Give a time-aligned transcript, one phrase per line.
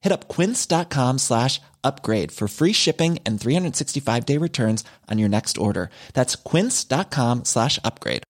[0.00, 5.58] Hit up quince.com slash upgrade for free shipping and 365 day returns on your next
[5.58, 5.90] order.
[6.14, 8.22] That's quince.com slash upgrade.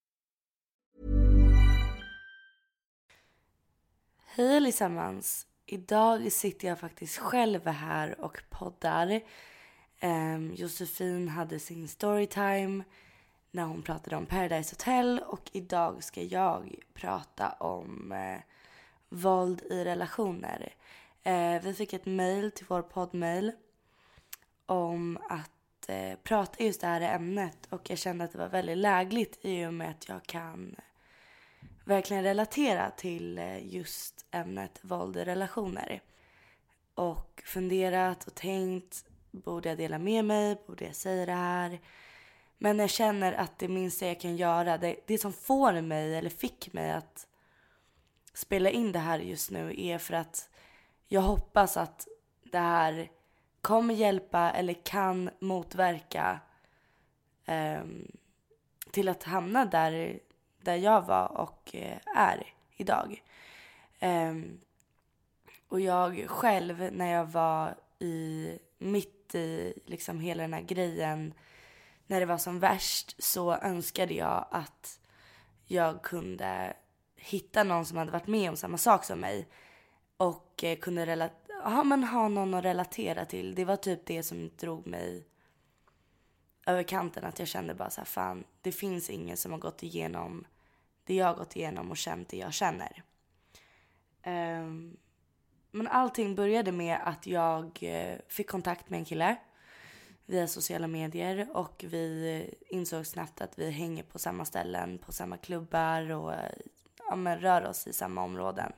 [4.37, 5.47] Hej allesammans!
[5.67, 9.21] Idag sitter jag faktiskt själv här och poddar.
[10.03, 12.85] Um, Josefin hade sin storytime
[13.51, 18.41] när hon pratade om Paradise Hotel och idag ska jag prata om eh,
[19.09, 20.73] våld i relationer.
[21.23, 23.53] Eh, vi fick ett mail till vår poddmail
[24.67, 28.79] om att eh, prata just det här ämnet och jag kände att det var väldigt
[28.79, 30.77] lägligt i och med att jag kan
[31.85, 36.03] verkligen relatera till eh, just ämnet våld i relationer.
[36.95, 40.63] Och funderat och tänkt, borde jag dela med mig?
[40.67, 41.81] Borde jag säga det här?
[42.59, 46.31] Men jag känner att det minsta jag kan göra, det, det som får mig eller
[46.31, 47.27] fick mig att
[48.35, 50.50] spela in det här just nu är för att
[51.13, 52.09] jag hoppas att
[52.43, 53.11] det här
[53.61, 56.41] kommer hjälpa eller kan motverka
[57.47, 58.13] um,
[58.91, 60.21] till att hamna där,
[60.61, 63.23] där jag var och eh, är idag.
[64.01, 64.61] Um,
[65.69, 68.49] och jag själv när jag var i
[68.79, 71.35] mitt i liksom hela den här grejen
[72.07, 75.01] när det var som värst så önskade jag att
[75.67, 76.77] jag kunde
[77.17, 79.49] hitta någon som hade varit med om samma sak som mig
[80.21, 83.55] och eh, kunde relat- ja, men ha någon att relatera till.
[83.55, 85.27] Det var typ det som drog mig
[86.67, 87.25] över kanten.
[87.25, 90.47] Att jag kände bara så här, fan, det finns ingen som har gått igenom
[91.05, 93.03] det jag har gått igenom och känt det jag känner.
[94.27, 94.97] Um,
[95.71, 99.37] men allting började med att jag eh, fick kontakt med en kille
[100.27, 105.13] via sociala medier och vi eh, insåg snabbt att vi hänger på samma ställen, på
[105.13, 106.53] samma klubbar och eh,
[107.09, 108.73] ja, men rör oss i samma områden.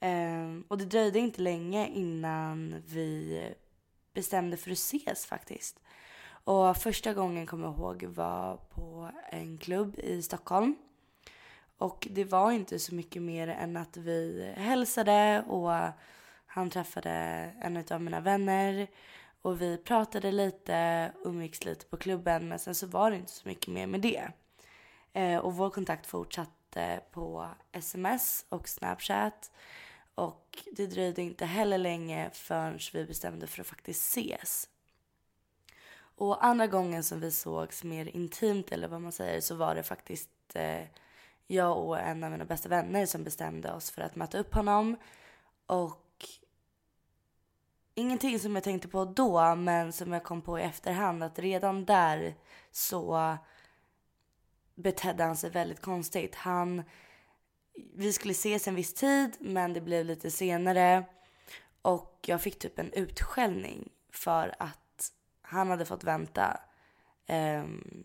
[0.00, 3.42] Um, och det dröjde inte länge innan vi
[4.14, 5.80] bestämde för att ses faktiskt.
[6.44, 10.76] Och första gången kommer jag ihåg var på en klubb i Stockholm.
[11.78, 15.72] Och det var inte så mycket mer än att vi hälsade och
[16.46, 17.10] han träffade
[17.60, 18.86] en av mina vänner.
[19.42, 23.48] Och vi pratade lite, umgicks lite på klubben men sen så var det inte så
[23.48, 24.28] mycket mer med det.
[25.12, 29.50] Eh, och vår kontakt fortsatte på sms och snapchat.
[30.18, 34.68] Och det dröjde inte heller länge förrän vi bestämde för att faktiskt ses.
[35.98, 39.82] Och andra gången som vi sågs mer intimt eller vad man säger så var det
[39.82, 40.82] faktiskt eh,
[41.46, 44.96] jag och en av mina bästa vänner som bestämde oss för att möta upp honom.
[45.66, 46.26] Och
[47.94, 51.84] ingenting som jag tänkte på då men som jag kom på i efterhand att redan
[51.84, 52.34] där
[52.70, 53.36] så
[54.74, 56.34] betedde han sig väldigt konstigt.
[56.34, 56.82] Han,
[57.94, 61.04] vi skulle ses en viss tid men det blev lite senare
[61.82, 65.12] och jag fick typ en utskällning för att
[65.42, 66.60] han hade fått vänta
[67.28, 68.04] um,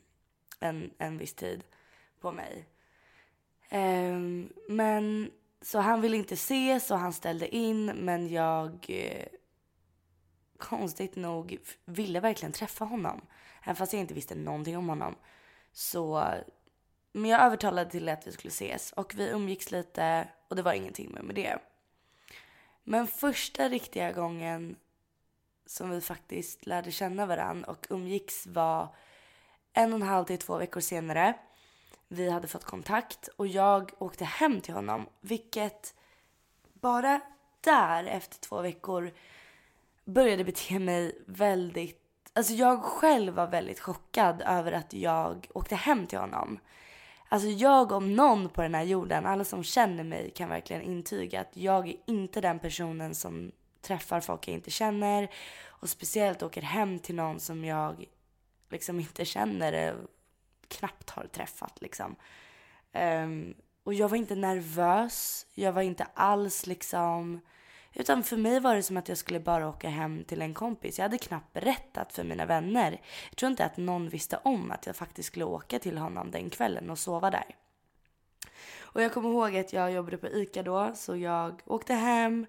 [0.59, 1.63] en, en viss tid
[2.19, 2.67] på mig.
[3.71, 9.27] Um, men så han ville inte ses och han ställde in men jag eh,
[10.57, 13.21] konstigt nog ville verkligen träffa honom.
[13.63, 15.15] Även fast jag inte visste någonting om honom.
[15.71, 16.27] Så,
[17.15, 20.73] men jag övertalade till att vi skulle ses och vi umgicks lite och det var
[20.73, 21.59] ingenting mer med det.
[22.83, 24.75] Men första riktiga gången
[25.65, 28.95] som vi faktiskt lärde känna varandra och umgicks var
[29.73, 31.33] en och en halv till två veckor senare.
[32.07, 35.95] Vi hade fått kontakt och jag åkte hem till honom, vilket
[36.73, 37.21] bara
[37.61, 39.11] där efter två veckor
[40.05, 41.99] började bete mig väldigt...
[42.33, 46.59] Alltså jag själv var väldigt chockad över att jag åkte hem till honom.
[47.33, 51.41] Alltså jag om någon på den här jorden, alla som känner mig kan verkligen intyga
[51.41, 53.51] att jag är inte den personen som
[53.81, 55.29] träffar folk jag inte känner
[55.65, 58.05] och speciellt åker hem till någon som jag
[58.69, 59.95] liksom inte känner
[60.67, 62.15] knappt har träffat liksom.
[62.93, 63.53] Um,
[63.83, 65.45] och jag var inte nervös.
[65.53, 67.41] Jag var inte alls liksom...
[67.93, 70.97] Utan för mig var det som att jag skulle bara åka hem till en kompis.
[70.97, 73.01] Jag hade knappt berättat för mina vänner.
[73.29, 76.49] Jag tror inte att någon visste om att jag faktiskt skulle åka till honom den
[76.49, 77.55] kvällen och sova där.
[78.81, 82.45] Och jag kommer ihåg att jag jobbade på ICA då, så jag åkte hem,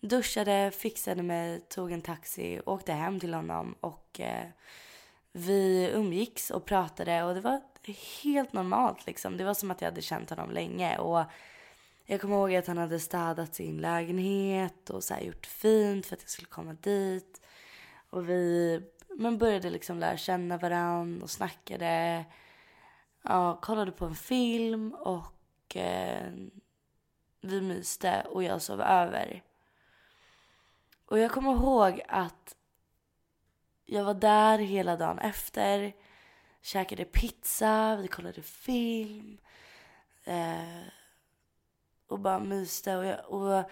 [0.00, 4.46] duschade, fixade mig, tog en taxi, åkte hem till honom och eh,
[5.32, 7.60] vi umgicks och pratade och det var
[8.22, 9.36] helt normalt liksom.
[9.36, 11.24] Det var som att jag hade känt honom länge och
[12.06, 16.22] jag kommer ihåg att han hade städat sin lägenhet och så gjort fint för att
[16.22, 17.40] jag skulle komma dit.
[18.10, 18.82] Och vi
[19.16, 22.24] men började liksom lära känna varandra och snackade.
[23.22, 26.32] Ja, kollade på en film och eh,
[27.40, 29.42] vi myste och jag sov över.
[31.06, 32.56] Och jag kommer ihåg att
[33.84, 35.92] jag var där hela dagen efter.
[36.62, 39.38] Käkade pizza, vi kollade film.
[40.24, 40.82] Eh,
[42.12, 42.96] och bara myste.
[42.96, 43.70] Och, jag, och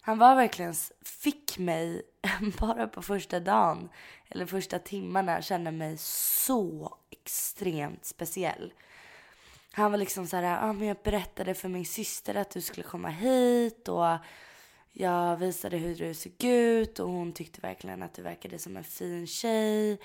[0.00, 2.02] han var verkligen, fick mig
[2.60, 3.88] bara på första dagen,
[4.28, 8.72] eller första timmarna, känna mig så extremt speciell.
[9.72, 12.86] Han var liksom så här, ah, men jag berättade för min syster att du skulle
[12.86, 14.18] komma hit och
[14.92, 18.84] jag visade hur du såg ut och hon tyckte verkligen att du verkade som en
[18.84, 19.98] fin tjej.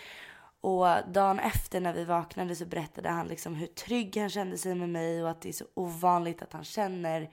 [0.62, 4.76] Och dagen efter när vi vaknade så berättade han liksom hur trygg han kände sig
[4.76, 7.30] med mig och att det är så ovanligt att han känner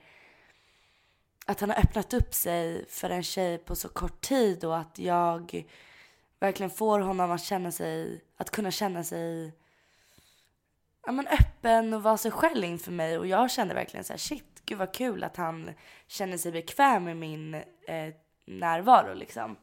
[1.47, 4.99] att han har öppnat upp sig för en tjej på så kort tid och att
[4.99, 5.65] jag
[6.39, 9.53] verkligen får honom att känna sig, att kunna känna sig
[11.05, 13.17] ja, men öppen och vara sig själv inför mig.
[13.17, 15.73] Och jag kände verkligen så här, shit, gud vad kul att han
[16.07, 17.53] känner sig bekväm med min
[17.87, 18.13] eh,
[18.45, 19.57] närvaro liksom.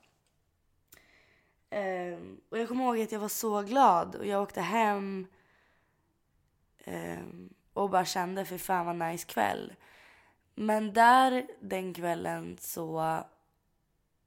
[1.70, 2.18] Eh,
[2.50, 5.26] och jag kommer ihåg att jag var så glad och jag åkte hem
[6.84, 7.18] eh,
[7.72, 9.72] och bara kände för fan vad nice kväll.
[10.54, 13.22] Men där den kvällen så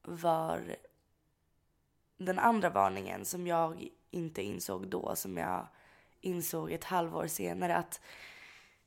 [0.03, 0.75] var
[2.18, 5.68] den andra varningen som jag inte insåg då, som jag
[6.21, 8.01] insåg ett halvår senare att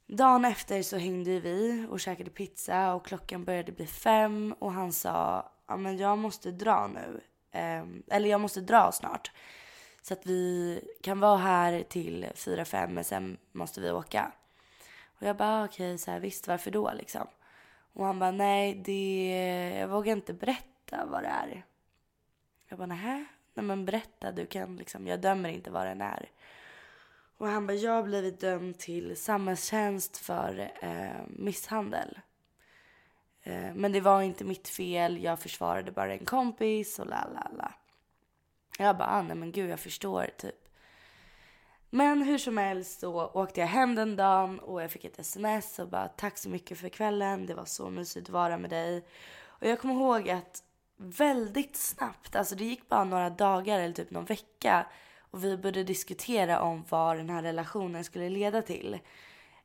[0.07, 4.93] dagen efter så hängde vi och käkade pizza och klockan började bli fem och han
[4.93, 7.21] sa ja men jag måste dra nu.
[7.61, 9.33] Um, eller jag måste dra snart.
[10.03, 14.33] Så att vi kan vara här till fyra fem men sen måste vi åka.
[15.21, 17.27] Och jag bara ah, okej, okay, så här, visst varför då liksom?
[17.93, 19.29] Och han bara nej, det,
[19.79, 21.65] jag vågar inte berätta vad det är.
[22.69, 23.25] Jag bara nähä,
[23.55, 26.29] nej men berätta du kan liksom, jag dömer inte vad den är.
[27.37, 32.19] Och han bara jag har blivit dömd till samhällstjänst för eh, misshandel.
[33.43, 37.51] Eh, men det var inte mitt fel, jag försvarade bara en kompis och la la
[37.57, 37.73] la.
[38.79, 40.60] Jag bara ah, nej men gud jag förstår typ.
[41.91, 45.79] Men hur som helst så åkte jag hem den dagen och jag fick ett sms
[45.79, 47.47] och bara tack så mycket för kvällen.
[47.47, 49.05] Det var så mysigt att vara med dig.
[49.47, 50.63] Och jag kommer ihåg att
[50.97, 54.87] väldigt snabbt, alltså det gick bara några dagar eller typ någon vecka
[55.31, 58.99] och vi började diskutera om vad den här relationen skulle leda till.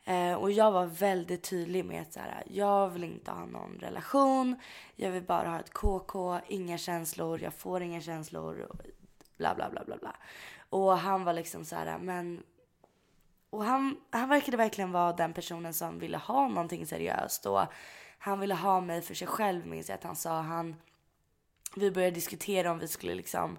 [0.03, 3.77] Eh, och jag var väldigt tydlig med att så här, jag vill inte ha någon
[3.79, 4.55] relation.
[4.95, 8.71] Jag vill bara ha ett KK, inga känslor, jag får inga känslor.
[9.37, 10.15] Bla bla bla bla bla.
[10.69, 12.43] Och han var liksom så här, men...
[13.49, 17.45] Och han, han verkade verkligen vara den personen som ville ha någonting seriöst.
[17.45, 17.61] Och
[18.17, 20.41] han ville ha mig för sig själv minns jag att han sa.
[20.41, 20.75] Han,
[21.75, 23.57] vi började diskutera om vi skulle liksom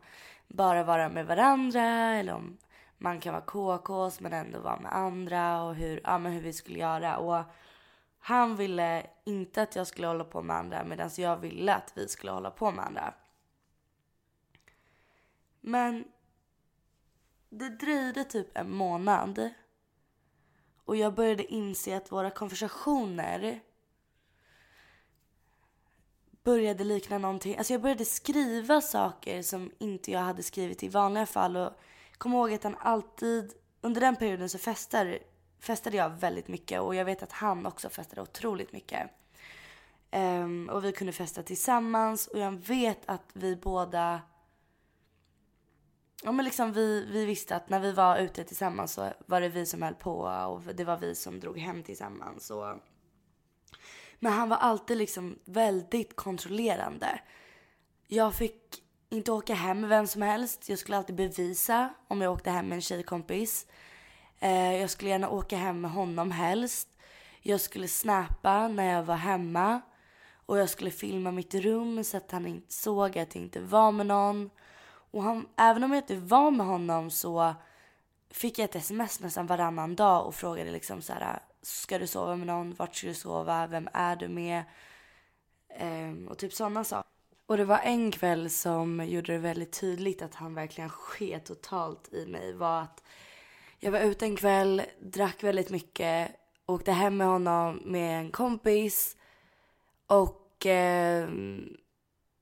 [0.49, 2.59] bara vara med varandra eller om
[2.99, 6.53] man kan vara KKs men ändå vara med andra och hur, ja, men hur vi
[6.53, 7.17] skulle göra.
[7.17, 7.45] Och
[8.19, 12.09] han ville inte att jag skulle hålla på med andra medan jag ville att vi
[12.09, 13.15] skulle hålla på med andra.
[15.61, 16.05] Men
[17.49, 19.51] det dröjde typ en månad.
[20.85, 23.61] Och jag började inse att våra konversationer
[26.47, 27.57] började likna någonting.
[27.57, 31.57] Alltså jag började skriva saker som inte jag hade skrivit i vanliga fall.
[31.57, 31.73] Och
[32.19, 35.19] kom ihåg att han alltid, under den perioden så festade,
[35.61, 36.81] festade jag väldigt mycket.
[36.81, 39.11] Och jag vet att han också festade otroligt mycket.
[40.13, 42.27] Um, och vi kunde festa tillsammans.
[42.27, 44.21] Och jag vet att vi båda
[46.27, 49.49] Ja men liksom vi, vi visste att när vi var ute tillsammans så var det
[49.49, 52.51] vi som höll på och det var vi som drog hem tillsammans.
[52.51, 52.77] Och...
[54.19, 57.21] Men han var alltid liksom väldigt kontrollerande.
[58.07, 60.69] Jag fick inte åka hem med vem som helst.
[60.69, 63.67] Jag skulle alltid bevisa om jag åkte hem med en tjejkompis.
[64.39, 66.89] Eh, jag skulle gärna åka hem med honom helst.
[67.43, 69.81] Jag skulle snappa när jag var hemma.
[70.47, 73.93] Och jag skulle filma mitt rum så att han inte såg att jag inte var
[73.93, 74.51] med någon.
[75.11, 77.55] Och han, även om jag inte var med honom så
[78.31, 82.37] fick jag ett sms nästan varannan dag och frågade liksom så här, ska du sova
[82.37, 82.75] med någon?
[82.75, 83.67] Vart ska du sova?
[83.67, 84.65] Vem är du med?
[85.69, 87.11] Ehm, och typ sådana saker.
[87.47, 92.13] Och det var en kväll som gjorde det väldigt tydligt att han verkligen sket totalt
[92.13, 92.53] i mig.
[92.53, 93.03] Var att
[93.79, 96.31] jag var ute en kväll, drack väldigt mycket,
[96.67, 99.17] åkte hem med honom med en kompis
[100.07, 101.29] och eh,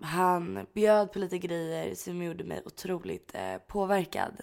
[0.03, 4.41] han bjöd på lite grejer som gjorde mig otroligt eh, påverkad.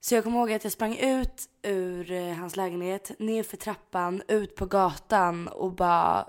[0.00, 4.22] Så jag kommer ihåg att jag sprang ut ur eh, hans lägenhet, ner för trappan,
[4.28, 6.28] ut på gatan och bara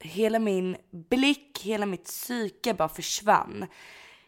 [0.00, 3.66] hela min blick, hela mitt psyke bara försvann.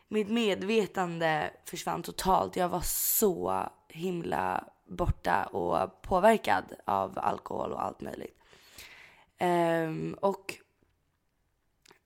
[0.08, 2.56] Mitt medvetande försvann totalt.
[2.56, 8.38] Jag var så himla borta och påverkad av alkohol och allt möjligt.
[9.40, 10.54] Um, och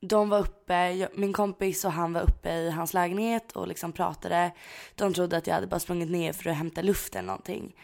[0.00, 4.52] de var uppe, min kompis och han var uppe i hans lägenhet och liksom pratade.
[4.94, 7.76] De trodde att jag hade bara sprungit ner för att hämta luft eller någonting.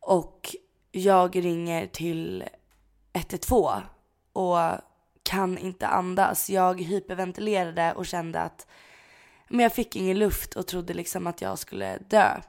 [0.00, 0.56] Och
[0.90, 2.44] jag ringer till
[3.12, 3.80] 112
[4.32, 4.58] och
[5.22, 6.50] kan inte andas.
[6.50, 8.66] Jag hyperventilerade och kände att
[9.48, 12.40] men jag fick ingen luft och trodde liksom att jag skulle dö.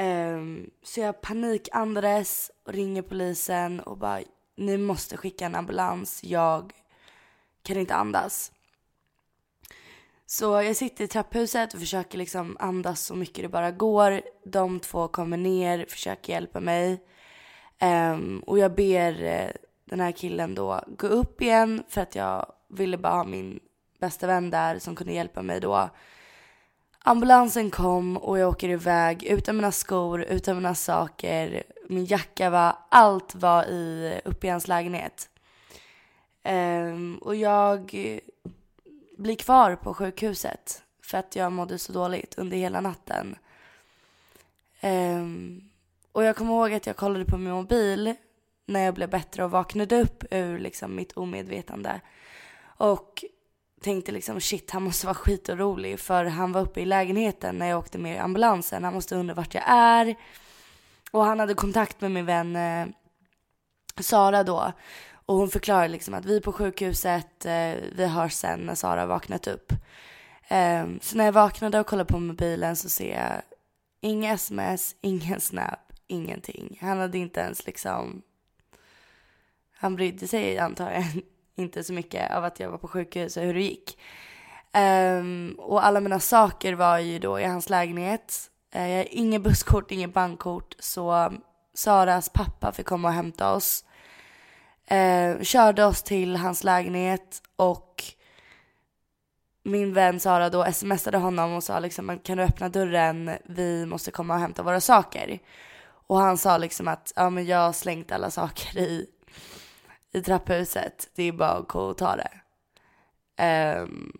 [0.00, 4.20] Um, så jag panikandades och ringer polisen och bara
[4.56, 6.24] ni måste skicka en ambulans.
[6.24, 6.72] Jag
[7.68, 8.52] kan inte andas.
[10.26, 14.20] Så jag sitter i trapphuset och försöker liksom andas så mycket det bara går.
[14.44, 17.02] De två kommer ner, försöker hjälpa mig.
[17.82, 19.50] Um, och jag ber eh,
[19.84, 23.60] den här killen då gå upp igen för att jag ville bara ha min
[24.00, 25.90] bästa vän där som kunde hjälpa mig då.
[27.04, 31.62] Ambulansen kom och jag åker iväg utan mina skor, utan mina saker.
[31.88, 35.28] Min jacka var, allt var i, uppe i hans lägenhet.
[36.48, 37.94] Um, och jag
[39.16, 43.36] blir kvar på sjukhuset för att jag mådde så dåligt under hela natten.
[44.82, 45.70] Um,
[46.12, 48.14] och jag kommer ihåg att jag kollade på min mobil
[48.66, 52.00] när jag blev bättre och vaknade upp ur liksom mitt omedvetande.
[52.60, 53.24] Och
[53.80, 57.78] tänkte liksom shit han måste vara skitorolig för han var uppe i lägenheten när jag
[57.78, 58.84] åkte med ambulansen.
[58.84, 60.14] Han måste undra vart jag är.
[61.10, 62.86] Och han hade kontakt med min vän eh,
[64.00, 64.72] Sara då.
[65.28, 69.00] Och hon förklarade liksom att vi är på sjukhuset, eh, vi hörs sen när Sara
[69.00, 69.72] har vaknat upp.
[70.48, 73.42] Eh, så när jag vaknade och kollade på mobilen så ser jag
[74.00, 76.78] inga sms, ingen snap, ingenting.
[76.80, 78.22] Han hade inte ens liksom
[79.78, 81.22] han brydde sig antagligen
[81.56, 83.98] inte så mycket av att jag var på sjukhus och hur det gick.
[84.74, 88.50] Um, och alla mina saker var ju då i hans lägenhet.
[88.76, 91.32] Uh, jag har inget busskort, inget bankkort så
[91.74, 93.84] Saras pappa fick komma och hämta oss.
[94.90, 98.04] Eh, körde oss till hans lägenhet och
[99.62, 104.10] min vän Sara då smsade honom och sa liksom kan du öppna dörren, vi måste
[104.10, 105.38] komma och hämta våra saker.
[106.06, 109.06] Och han sa liksom att ja men jag har slängt alla saker i
[110.12, 111.10] i trapphuset.
[111.14, 112.30] Det är bara att gå och ta det.
[113.82, 114.12] Um,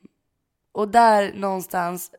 [0.73, 2.11] och där någonstans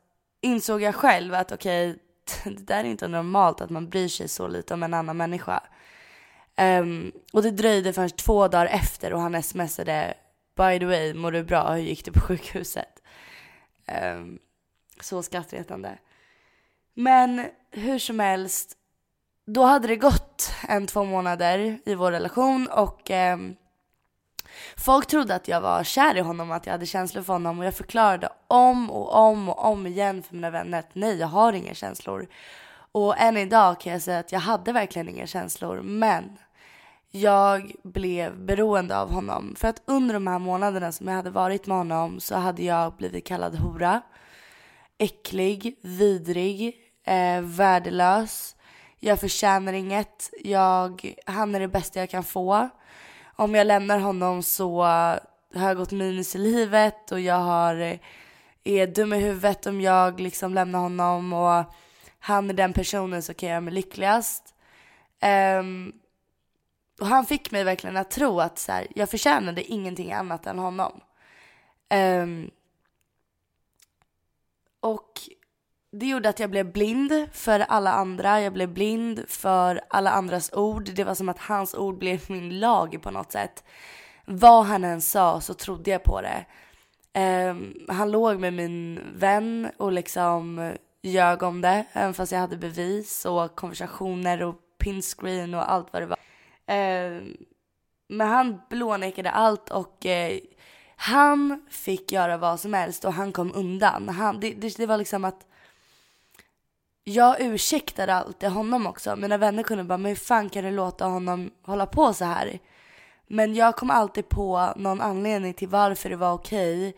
[0.41, 4.27] insåg jag själv att okej, okay, det där är inte normalt att man bryr sig
[4.27, 5.63] så lite om en annan människa.
[6.60, 10.13] Um, och det dröjde först två dagar efter och han smsade
[10.58, 11.72] By the way, mår du bra?
[11.72, 13.04] Hur gick det på sjukhuset?
[14.13, 14.39] Um,
[15.00, 15.98] så skrattretande.
[16.94, 18.74] Men hur som helst,
[19.46, 23.56] då hade det gått en två månader i vår relation och um,
[24.78, 27.66] folk trodde att jag var kär i honom, att jag hade känslor för honom och
[27.66, 31.54] jag förklarade om och om och om igen för mina vänner att nej, jag har
[31.54, 32.28] inga känslor.
[32.92, 36.38] Och än idag kan jag säga att jag hade verkligen inga känslor, men
[37.12, 39.56] jag blev beroende av honom.
[39.58, 42.94] För att under de här månaderna som jag hade varit med honom så hade jag
[42.94, 44.01] blivit kallad hora,
[44.98, 46.75] äcklig, vidrig,
[47.06, 48.56] eh, värdelös
[49.00, 52.70] jag förtjänar inget, jag, han är det bästa jag kan få.
[53.36, 58.00] Om jag lämnar honom så har jag gått minus i livet och jag har, eh,
[58.63, 61.63] är dum i huvudet om jag liksom lämnar honom och
[62.20, 64.56] han är den personen som kan göra mig lyckligast.
[65.60, 65.94] Um,
[67.00, 70.60] och han fick mig verkligen att tro att så här, jag förtjänade ingenting annat än
[70.60, 71.01] honom.
[71.94, 72.51] Um,
[74.79, 75.22] och
[75.91, 78.41] det gjorde att jag blev blind för alla andra.
[78.41, 80.89] Jag blev blind för alla andras ord.
[80.96, 83.63] Det var som att hans ord blev min lag på något sätt.
[84.25, 86.46] Vad han än sa så trodde jag på det.
[87.50, 91.86] Um, han låg med min vän och liksom ljög om det.
[91.94, 96.18] Även fast jag hade bevis och konversationer och pinscreen och allt vad det var.
[96.70, 97.38] Ehm,
[98.08, 100.40] men han blånekade allt och eh,
[100.96, 104.10] han fick göra vad som helst och han kom undan.
[104.10, 105.48] Han, det, det, det var liksom att
[107.04, 109.16] jag ursäktade alltid honom också.
[109.16, 112.60] Mina vänner kunde bara, men hur fan kan du låta honom hålla på så här?
[113.28, 116.96] Men jag kom alltid på någon anledning till varför det var okej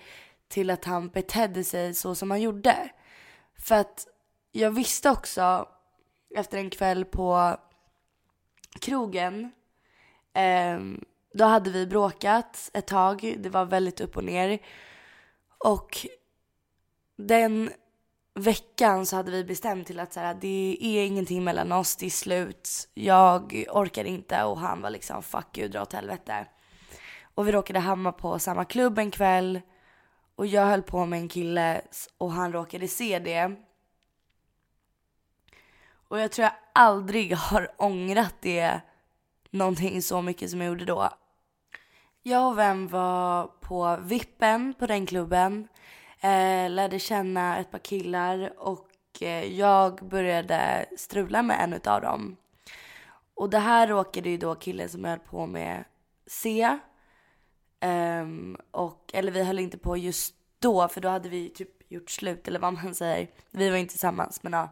[0.48, 2.90] till att han betedde sig så som han gjorde.
[3.60, 4.08] För att
[4.52, 5.68] jag visste också
[6.36, 7.58] efter en kväll på
[8.80, 9.52] krogen,
[10.34, 14.60] Ehm, då hade vi bråkat ett tag, det var väldigt upp och ner.
[15.58, 16.08] Och
[17.18, 17.70] den
[18.34, 22.06] veckan så hade vi bestämt till att så här, det är ingenting mellan oss, det
[22.06, 22.90] är slut.
[22.94, 26.46] Jag orkar inte och han var liksom fuck you, dra åt helvete.
[27.36, 29.62] Och vi råkade hamna på samma klubb en kväll
[30.36, 31.82] och jag höll på med en kille
[32.18, 33.56] och han råkade se det.
[36.08, 38.82] Och jag tror jag aldrig har ångrat det
[39.52, 41.10] någonting så mycket som jag gjorde då.
[42.24, 45.68] Jag och vem var på vippen på den klubben
[46.22, 48.88] eh, lärde känna ett par killar och
[49.22, 52.38] eh, jag började strula med en av dem.
[53.34, 55.84] Och det här råkade ju då killen som jag höll på med
[56.28, 56.78] se.
[57.86, 62.10] Um, och, eller vi höll inte på just då för då hade vi typ gjort
[62.10, 63.28] slut eller vad man säger.
[63.52, 64.70] Vi var inte tillsammans men ja.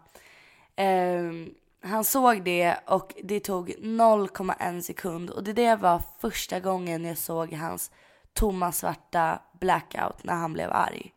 [0.83, 7.05] Um, han såg det och det tog 0,1 sekund och det där var första gången
[7.05, 7.91] jag såg hans
[8.33, 11.13] tomma svarta blackout när han blev arg.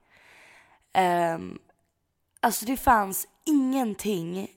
[1.35, 1.59] Um,
[2.41, 4.49] alltså det fanns ingenting.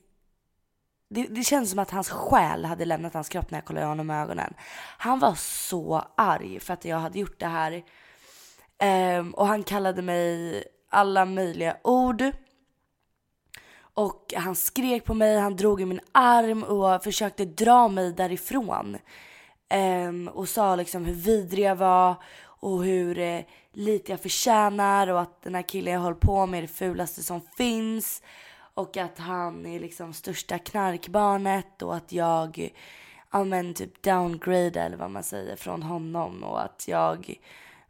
[1.08, 4.10] Det, det känns som att hans själ hade lämnat hans kropp när jag kollade honom
[4.10, 4.54] i ögonen.
[4.98, 7.84] Han var så arg för att jag hade gjort det här.
[9.18, 12.22] Um, och han kallade mig alla möjliga ord.
[13.96, 18.96] Och han skrek på mig, han drog i min arm och försökte dra mig därifrån.
[20.08, 23.40] Um, och sa liksom hur vidrig jag var och hur eh,
[23.72, 27.22] lite jag förtjänar och att den här killen jag håller på med är det fulaste
[27.22, 28.22] som finns.
[28.74, 32.70] Och att han är liksom största knarkbarnet och att jag,
[33.32, 37.40] ja men typ downgrade eller vad man säger från honom och att jag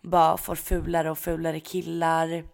[0.01, 2.45] bara får fulare och fulare killar.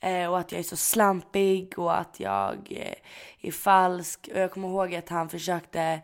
[0.00, 2.94] Eh, och att jag är så slampig och att jag eh,
[3.40, 4.28] är falsk.
[4.32, 6.00] Och jag kommer ihåg att han försökte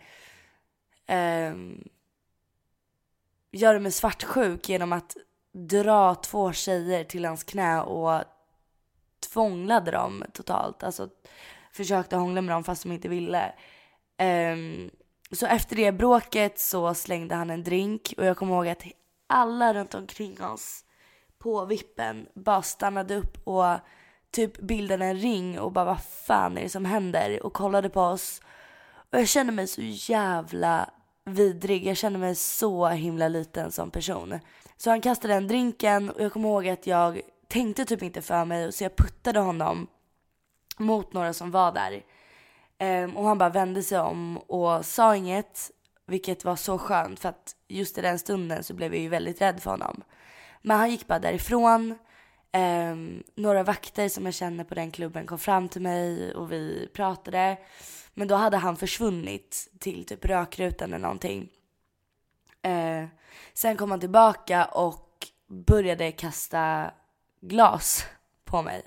[1.08, 1.88] um,
[3.52, 5.16] göra mig svartsjuk genom att
[5.52, 8.24] dra två tjejer till hans knä och
[9.32, 10.82] tvånglade dem totalt.
[10.82, 11.08] Alltså
[11.72, 13.54] försökte hångla med dem fast de inte ville.
[14.52, 14.90] Um,
[15.32, 18.82] så efter det bråket så slängde han en drink och jag kommer ihåg att
[19.26, 20.84] alla runt omkring oss
[21.46, 23.64] på vippen bara stannade upp och
[24.30, 28.00] typ bildade en ring och bara vad fan är det som händer och kollade på
[28.00, 28.40] oss.
[29.12, 30.90] Och jag kände mig så jävla
[31.24, 31.86] vidrig.
[31.86, 34.38] Jag kände mig så himla liten som person.
[34.76, 38.44] Så han kastade den drinken och jag kommer ihåg att jag tänkte typ inte för
[38.44, 39.86] mig så jag puttade honom
[40.76, 42.02] mot några som var där.
[43.04, 45.70] Um, och han bara vände sig om och sa inget,
[46.06, 49.40] vilket var så skönt för att just i den stunden så blev jag ju väldigt
[49.40, 50.02] rädd för honom.
[50.66, 51.98] Men han gick bara därifrån.
[52.52, 56.88] Um, några vakter som jag känner på den klubben kom fram till mig och vi
[56.94, 57.56] pratade.
[58.14, 61.48] Men då hade han försvunnit till typ rökrutan eller någonting.
[62.66, 63.06] Uh,
[63.54, 66.90] sen kom han tillbaka och började kasta
[67.40, 68.04] glas
[68.44, 68.82] på mig.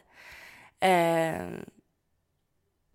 [0.86, 1.60] Uh,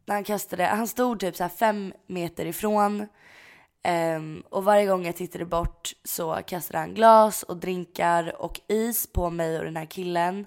[0.07, 3.07] han kastade, han stod typ så fem meter ifrån.
[3.89, 9.07] Um, och varje gång jag tittade bort så kastade han glas och drinkar och is
[9.13, 10.47] på mig och den här killen.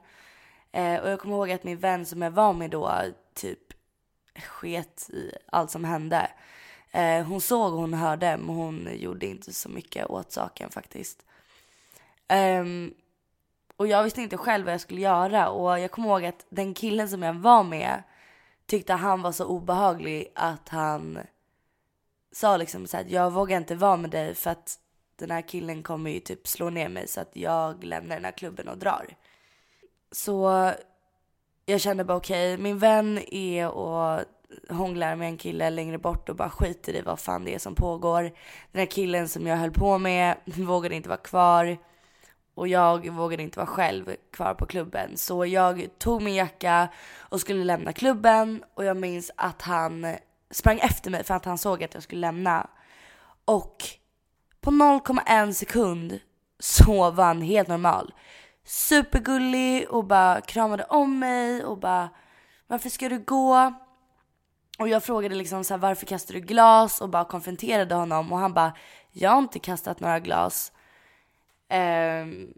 [0.77, 2.91] Uh, och jag kommer ihåg att min vän som jag var med då
[3.33, 3.59] typ
[4.35, 6.31] sket i allt som hände.
[6.95, 11.25] Uh, hon såg och hon hörde men hon gjorde inte så mycket åt saken faktiskt.
[12.59, 12.93] Um,
[13.77, 16.73] och jag visste inte själv vad jag skulle göra och jag kommer ihåg att den
[16.73, 18.03] killen som jag var med
[18.65, 21.19] tyckte han var så obehaglig att han
[22.37, 24.79] sa liksom så att jag vågar inte vara med dig för att
[25.15, 28.31] den här killen kommer ju typ slå ner mig så att jag lämnar den här
[28.31, 29.15] klubben och drar.
[30.11, 30.71] Så
[31.65, 34.19] jag kände bara okej, okay, min vän är och
[34.69, 37.75] hånglar med en kille längre bort och bara skiter i vad fan det är som
[37.75, 38.23] pågår.
[38.71, 41.77] Den här killen som jag höll på med vågade inte vara kvar
[42.55, 45.17] och jag vågade inte vara själv kvar på klubben.
[45.17, 50.15] Så jag tog min jacka och skulle lämna klubben och jag minns att han
[50.51, 52.69] sprang efter mig för att han såg att jag skulle lämna.
[53.45, 53.83] Och
[54.61, 56.19] på 0,1 sekund
[56.59, 58.13] så var han helt normal.
[58.65, 62.09] Supergullig och bara kramade om mig och bara
[62.67, 63.73] varför ska du gå?
[64.79, 67.01] Och jag frågade liksom så här, varför kastar du glas?
[67.01, 68.73] Och bara konfronterade honom och han bara
[69.11, 70.71] jag har inte kastat några glas.
[72.23, 72.53] Um,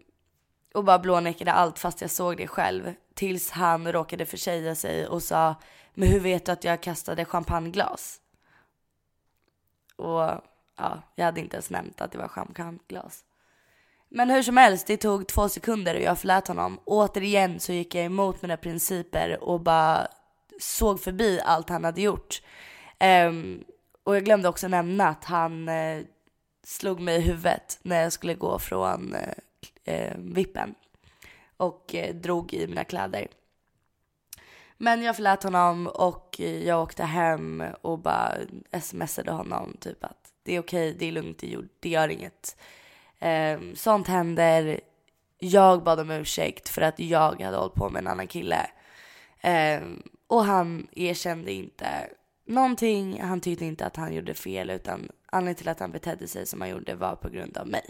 [0.74, 2.94] och bara blånekade allt fast jag såg det själv.
[3.14, 5.54] Tills han råkade försäga sig och sa
[5.94, 8.20] men hur vet du att jag kastade champagneglas?
[9.96, 10.20] Och
[10.76, 13.24] ja, jag hade inte ens nämnt att det var champagneglas.
[14.08, 16.80] Men hur som helst, det tog två sekunder och jag förlät honom.
[16.84, 20.08] Återigen så gick jag emot mina principer och bara
[20.60, 22.42] såg förbi allt han hade gjort.
[23.28, 23.64] Um,
[24.04, 26.04] och jag glömde också nämna att han uh,
[26.64, 30.74] slog mig i huvudet när jag skulle gå från uh, uh, vippen
[31.56, 33.28] och drog i mina kläder.
[34.82, 38.34] Men jag förlät honom och jag åkte hem och bara
[38.80, 41.42] smsade honom typ att det är okej, det är lugnt,
[41.80, 42.56] det gör inget.
[43.20, 44.80] Um, sånt händer.
[45.38, 48.70] Jag bad om ursäkt för att jag hade hållit på med en annan kille.
[49.44, 51.86] Um, och han erkände inte
[52.46, 53.22] någonting.
[53.22, 56.60] Han tyckte inte att han gjorde fel utan anledningen till att han betedde sig som
[56.60, 57.84] han gjorde var på grund av mig.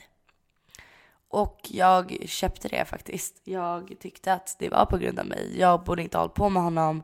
[1.30, 3.40] Och jag köpte det faktiskt.
[3.44, 5.58] Jag tyckte att det var på grund av mig.
[5.58, 7.02] Jag borde inte ha hållit på med honom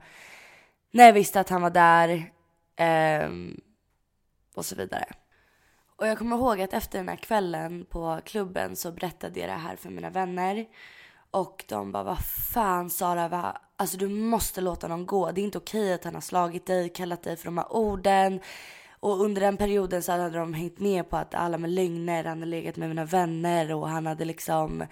[0.90, 2.32] när jag visste att han var där.
[3.26, 3.60] Um,
[4.54, 5.06] och så vidare.
[5.96, 9.52] Och jag kommer ihåg att efter den här kvällen på klubben så berättade jag det
[9.52, 10.66] här för mina vänner.
[11.30, 13.60] Och de bara, vad fan Sara, va?
[13.76, 15.30] alltså du måste låta honom gå.
[15.30, 18.40] Det är inte okej att han har slagit dig, kallat dig för de här orden.
[19.06, 22.38] Och under den perioden så hade de hängt med på att alla med lögner, han
[22.38, 24.84] hade legat med mina vänner och han hade liksom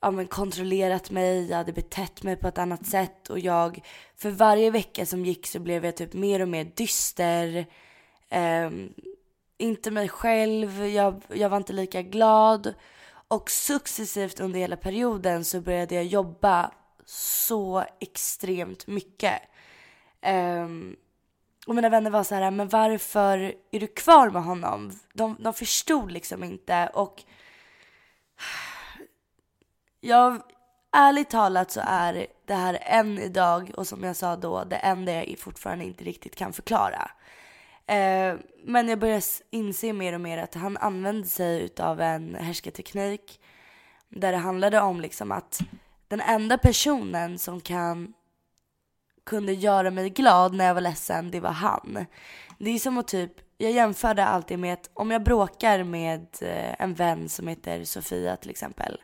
[0.00, 3.80] ja, men kontrollerat mig, jag hade betett mig på ett annat sätt och jag,
[4.16, 7.66] för varje vecka som gick så blev jag typ mer och mer dyster.
[8.66, 8.94] Um,
[9.58, 12.74] inte mig själv, jag, jag var inte lika glad.
[13.28, 16.70] Och successivt under hela perioden så började jag jobba
[17.06, 19.42] så extremt mycket.
[20.26, 20.96] Um,
[21.66, 24.92] och mina vänner var så här, men varför är du kvar med honom?
[25.12, 27.22] De, de förstod liksom inte och
[30.00, 30.42] jag,
[30.92, 35.12] ärligt talat så är det här än idag och som jag sa då, det enda
[35.12, 37.10] jag fortfarande inte riktigt kan förklara.
[37.86, 43.40] Eh, men jag börjar inse mer och mer att han använde sig av en härskarteknik
[44.08, 45.60] där det handlade om liksom att
[46.08, 48.14] den enda personen som kan
[49.24, 52.06] kunde göra mig glad när jag var ledsen, det var han.
[52.58, 56.74] Det är som att typ, jag jämförde alltid med att om jag bråkar med eh,
[56.78, 59.00] en vän som heter Sofia till exempel.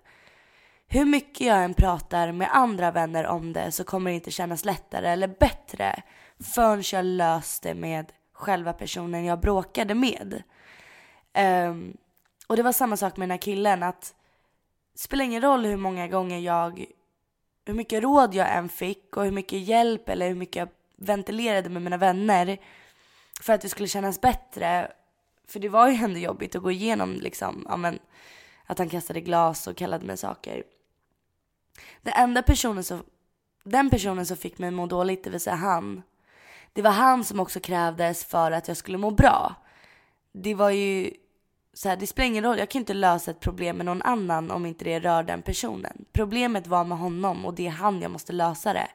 [0.88, 4.64] Hur mycket jag än pratar med andra vänner om det så kommer det inte kännas
[4.64, 6.02] lättare eller bättre
[6.40, 10.42] förrän jag löst det med själva personen jag bråkade med.
[11.68, 11.96] Um,
[12.46, 14.14] och det var samma sak med den här killen att
[14.92, 16.86] det spelar ingen roll hur många gånger jag,
[17.70, 21.68] hur mycket råd jag än fick och hur mycket hjälp eller hur mycket jag ventilerade
[21.68, 22.58] med mina vänner
[23.40, 24.92] för att det skulle kännas bättre.
[25.48, 27.98] För det var ju ändå jobbigt att gå igenom liksom, ja men,
[28.66, 30.62] att han kastade glas och kallade mig saker.
[32.02, 33.04] Den enda personen som,
[33.64, 36.02] den personen som fick mig att må dåligt, det vill säga han,
[36.72, 39.54] det var han som också krävdes för att jag skulle må bra.
[40.32, 41.14] Det var ju
[41.72, 44.50] så här, det spelar ingen roll, jag kan inte lösa ett problem med någon annan
[44.50, 46.04] om inte det rör den personen.
[46.12, 48.88] Problemet var med honom och det är han jag måste lösa det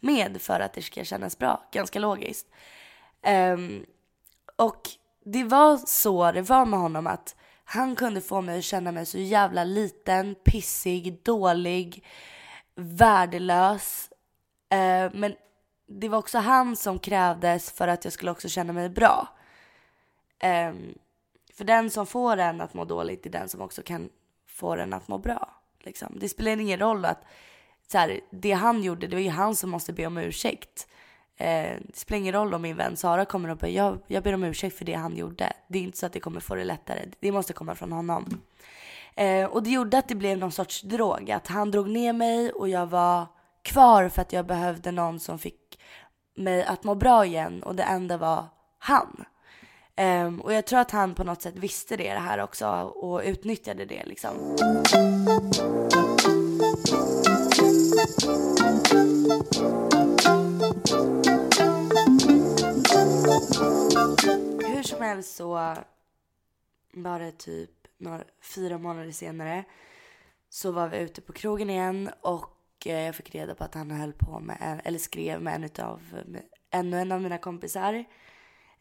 [0.00, 1.68] med för att det ska kännas bra.
[1.72, 2.46] Ganska logiskt.
[3.54, 3.86] Um,
[4.56, 4.80] och
[5.24, 9.06] det var så det var med honom att han kunde få mig att känna mig
[9.06, 12.04] så jävla liten, pissig, dålig,
[12.74, 14.10] värdelös.
[14.74, 15.34] Uh, men
[15.86, 19.28] det var också han som krävdes för att jag skulle också känna mig bra.
[20.68, 20.94] Um,
[21.60, 24.08] för den som får en att må dåligt är den som också kan
[24.46, 25.48] få en att må bra.
[25.80, 26.16] Liksom.
[26.20, 27.24] Det spelar ingen roll att
[27.92, 30.88] så här, det han gjorde, det var ju han som måste be om ursäkt.
[31.36, 34.32] Eh, det spelar ingen roll om min vän Sara kommer och bara, jag, jag ber
[34.32, 35.52] om ursäkt för det han gjorde.
[35.68, 37.00] Det är inte så att det kommer få det lättare.
[37.20, 38.40] Det måste komma från honom.
[39.14, 41.30] Eh, och det gjorde att det blev någon sorts drog.
[41.30, 43.26] Att han drog ner mig och jag var
[43.62, 45.80] kvar för att jag behövde någon som fick
[46.34, 48.44] mig att må bra igen och det enda var
[48.78, 49.24] han.
[49.96, 53.22] Um, och jag tror att han på något sätt visste det, det här också och
[53.24, 54.36] utnyttjade det liksom.
[64.58, 65.74] Hur som helst så
[66.92, 68.24] var det typ några,
[68.54, 69.64] fyra månader senare
[70.48, 73.90] så var vi ute på krogen igen och eh, jag fick reda på att han
[73.90, 78.04] höll på med, en, eller skrev med en utav, med ännu en av mina kompisar.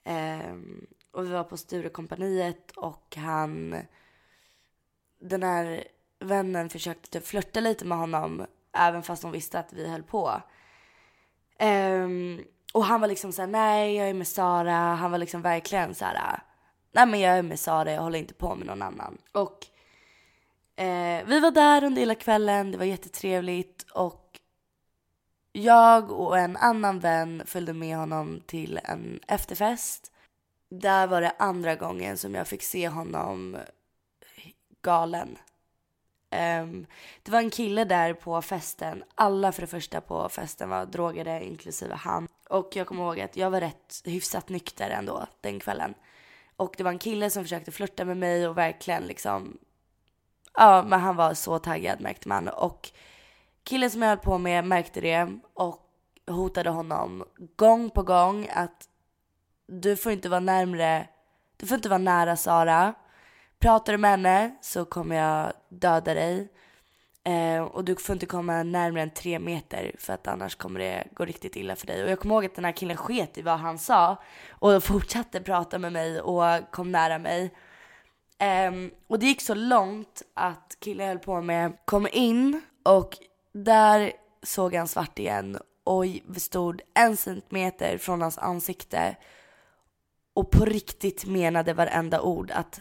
[0.06, 3.76] Um, och vi var på Sturekompaniet och han,
[5.22, 5.84] den här
[6.19, 10.41] vännen försökte typ flörta lite med honom även fast hon visste att vi höll på.
[11.60, 12.41] Um,
[12.74, 14.76] och han var liksom såhär, nej jag är med Sara.
[14.76, 16.41] Han var liksom verkligen såhär,
[16.91, 19.17] nej men jag är med Sara, jag håller inte på med någon annan.
[19.32, 19.67] Och
[20.80, 24.39] Eh, vi var där under hela kvällen, det var jättetrevligt och
[25.52, 30.12] jag och en annan vän följde med honom till en efterfest.
[30.70, 33.58] Där var det andra gången som jag fick se honom
[34.82, 35.38] galen.
[36.32, 36.86] Um,
[37.24, 39.04] det var en kille där på festen.
[39.16, 42.28] Alla för det första på festen var drogade, inklusive han.
[42.50, 45.94] Och jag kommer ihåg att jag var rätt hyfsat nykter ändå den kvällen.
[46.56, 49.58] Och det var en kille som försökte flirta med mig och verkligen liksom...
[50.54, 52.48] Ja, men han var så taggad märkte man.
[52.48, 52.92] Och
[53.64, 55.80] killen som jag höll på med märkte det och
[56.28, 58.88] hotade honom gång på gång att
[59.70, 61.08] du får inte vara närmre,
[61.58, 62.94] du får inte vara nära Sara.
[63.60, 66.48] Pratar du med henne så kommer jag döda dig.
[67.24, 71.08] Eh, och du får inte komma närmare än tre meter för att annars kommer det
[71.14, 72.04] gå riktigt illa för dig.
[72.04, 74.18] Och jag kommer ihåg att den här killen sket i vad han sa
[74.50, 77.54] och fortsatte prata med mig och kom nära mig.
[78.38, 78.72] Eh,
[79.08, 83.18] och det gick så långt att killen jag höll på med kom in och
[83.54, 84.12] där
[84.44, 86.06] såg han svart igen och
[86.38, 89.16] stod en centimeter från hans ansikte
[90.34, 92.80] och på riktigt menade varenda ord att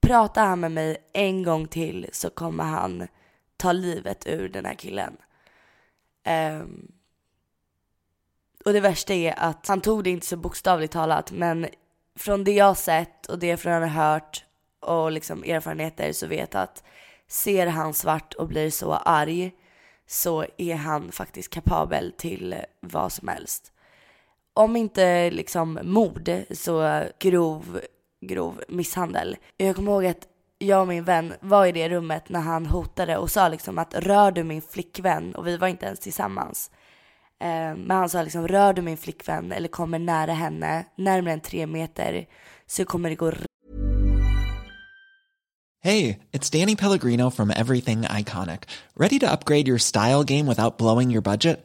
[0.00, 3.08] pratar han med mig en gång till så kommer han
[3.56, 5.16] ta livet ur den här killen.
[6.60, 6.92] Um,
[8.64, 11.66] och det värsta är att han tog det inte så bokstavligt talat men
[12.16, 14.44] från det jag sett och det från jag har hört
[14.80, 16.84] och liksom erfarenheter så vet jag att
[17.28, 19.52] ser han svart och blir så arg
[20.06, 23.72] så är han faktiskt kapabel till vad som helst.
[24.58, 27.80] Om inte liksom mord så grov,
[28.20, 29.36] grov misshandel.
[29.56, 33.16] Jag kommer ihåg att jag och min vän var i det rummet när han hotade
[33.16, 36.70] och sa liksom att rör du min flickvän och vi var inte ens tillsammans.
[37.40, 41.40] Eh, men han sa liksom rör du min flickvän eller kommer nära henne, närmare än
[41.40, 42.26] tre meter
[42.66, 43.32] så kommer det gå
[45.80, 48.60] Hej, det är Danny Pellegrino from Everything Iconic.
[48.96, 51.64] Ready to upgrade your style game without blowing your budget?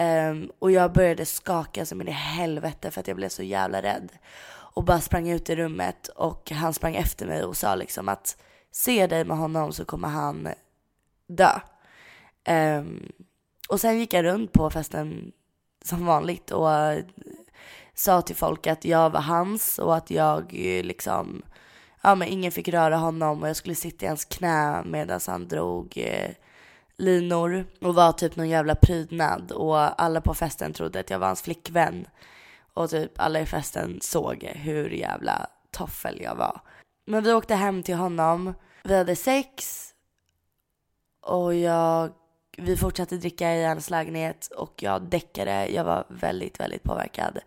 [0.00, 3.82] Um, och jag började skaka som in i helvete för att jag blev så jävla
[3.82, 4.12] rädd.
[4.72, 8.36] Och bara sprang ut i rummet och han sprang efter mig och sa liksom att
[8.70, 10.48] se dig med honom så kommer han
[11.26, 11.60] dö.
[12.48, 13.12] Um,
[13.68, 15.32] och sen gick jag runt på festen
[15.84, 17.04] som vanligt och eh,
[17.94, 21.42] sa till folk att jag var hans och att jag eh, liksom,
[22.02, 25.48] ja men ingen fick röra honom och jag skulle sitta i hans knä medan han
[25.48, 26.30] drog eh,
[27.00, 31.26] linor och var typ någon jävla prydnad och alla på festen trodde att jag var
[31.26, 32.06] hans flickvän.
[32.74, 36.60] Och typ alla i festen såg hur jävla toffel jag var.
[37.06, 39.86] Men vi åkte hem till honom, vi hade sex
[41.20, 42.10] och jag,
[42.56, 45.68] vi fortsatte dricka i hans lägenhet och jag däckade.
[45.68, 47.38] Jag var väldigt, väldigt påverkad.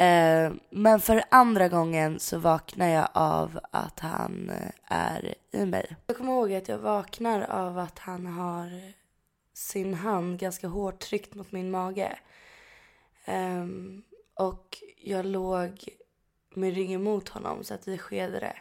[0.00, 5.96] Eh, men för andra gången så vaknar jag av att han eh, är i mig.
[6.06, 8.92] Jag kommer ihåg att jag vaknar av att han har
[9.54, 12.18] sin hand ganska hårt tryckt mot min mage.
[13.26, 14.02] Um,
[14.34, 15.88] och jag låg
[16.54, 18.56] med ryggen mot honom så att vi skedade.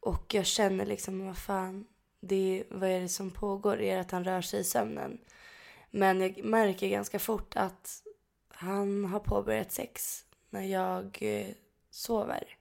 [0.00, 1.86] Och jag känner liksom, vad fan,
[2.20, 3.80] det, vad är det som pågår?
[3.80, 5.18] Är det att han rör sig i sömnen?
[5.90, 8.02] Men jag märker ganska fort att
[8.48, 11.46] han har påbörjat sex när jag eh,
[11.90, 12.58] sover.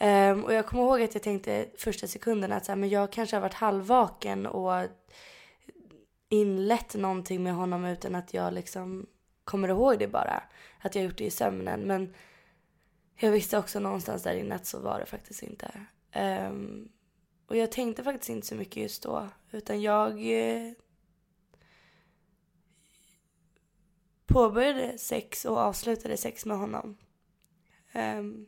[0.00, 3.12] Um, och jag kommer ihåg att jag tänkte första sekunden att så här, men jag
[3.12, 4.88] kanske har varit halvvaken och
[6.28, 9.06] inlett någonting med honom utan att jag liksom
[9.44, 10.42] kommer ihåg det bara.
[10.80, 11.80] Att jag gjort det i sömnen.
[11.80, 12.14] Men
[13.16, 15.86] jag visste också någonstans där inne att så var det faktiskt inte.
[16.16, 16.88] Um,
[17.46, 19.28] och jag tänkte faktiskt inte så mycket just då.
[19.50, 20.72] Utan jag eh,
[24.30, 26.96] påbörjade sex och avslutade sex med honom.
[27.94, 28.46] Um,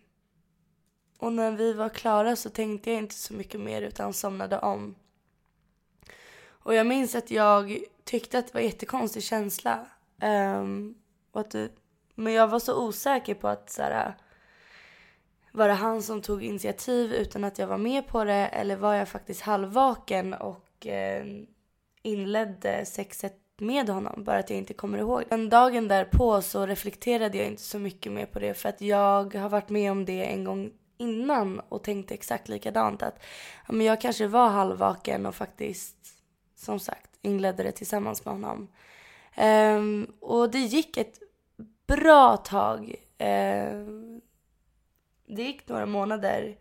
[1.18, 4.94] och när vi var klara så tänkte jag inte så mycket mer utan somnade om.
[6.44, 9.86] Och jag minns att jag tyckte att det var en jättekonstig känsla.
[10.22, 10.94] Um,
[11.32, 11.70] och att det,
[12.14, 14.14] men jag var så osäker på att så här,
[15.52, 18.94] var det han som tog initiativ utan att jag var med på det eller var
[18.94, 21.26] jag faktiskt halvvaken och eh,
[22.02, 25.24] inledde sexet med honom, bara att jag inte kommer ihåg.
[25.30, 29.34] Men dagen därpå så reflekterade jag inte så mycket mer på det för att jag
[29.34, 33.22] har varit med om det en gång innan och tänkte exakt likadant att
[33.66, 35.96] ja, men jag kanske var halvvaken och faktiskt
[36.56, 38.68] som sagt inledde det tillsammans med honom.
[39.38, 41.18] Um, och det gick ett
[41.86, 42.94] bra tag.
[43.20, 44.18] Uh,
[45.26, 46.56] det gick några månader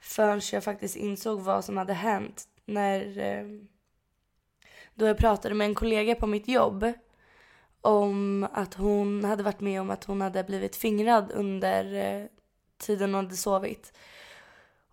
[0.00, 3.62] förrän jag faktiskt insåg vad som hade hänt när uh,
[4.94, 6.92] då jag pratade med en kollega på mitt jobb
[7.80, 12.26] om att hon hade varit med om att hon hade blivit fingrad under eh,
[12.78, 13.92] tiden hon hade sovit.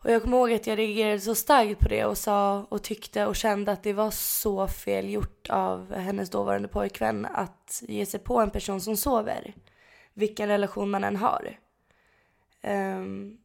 [0.04, 3.26] Och jag kommer ihåg att jag reagerade så starkt på det och sa och tyckte
[3.26, 8.20] och kände att det var så fel gjort av hennes dåvarande pojkvän att ge sig
[8.20, 9.54] på en person som sover.
[10.14, 11.60] Vilken relation man än har.
[12.64, 13.38] Um,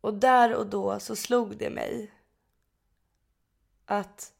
[0.00, 2.10] och där och då så slog det mig
[3.84, 4.33] att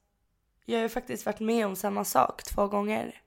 [0.64, 3.20] jag har ju faktiskt varit med om samma sak två gånger.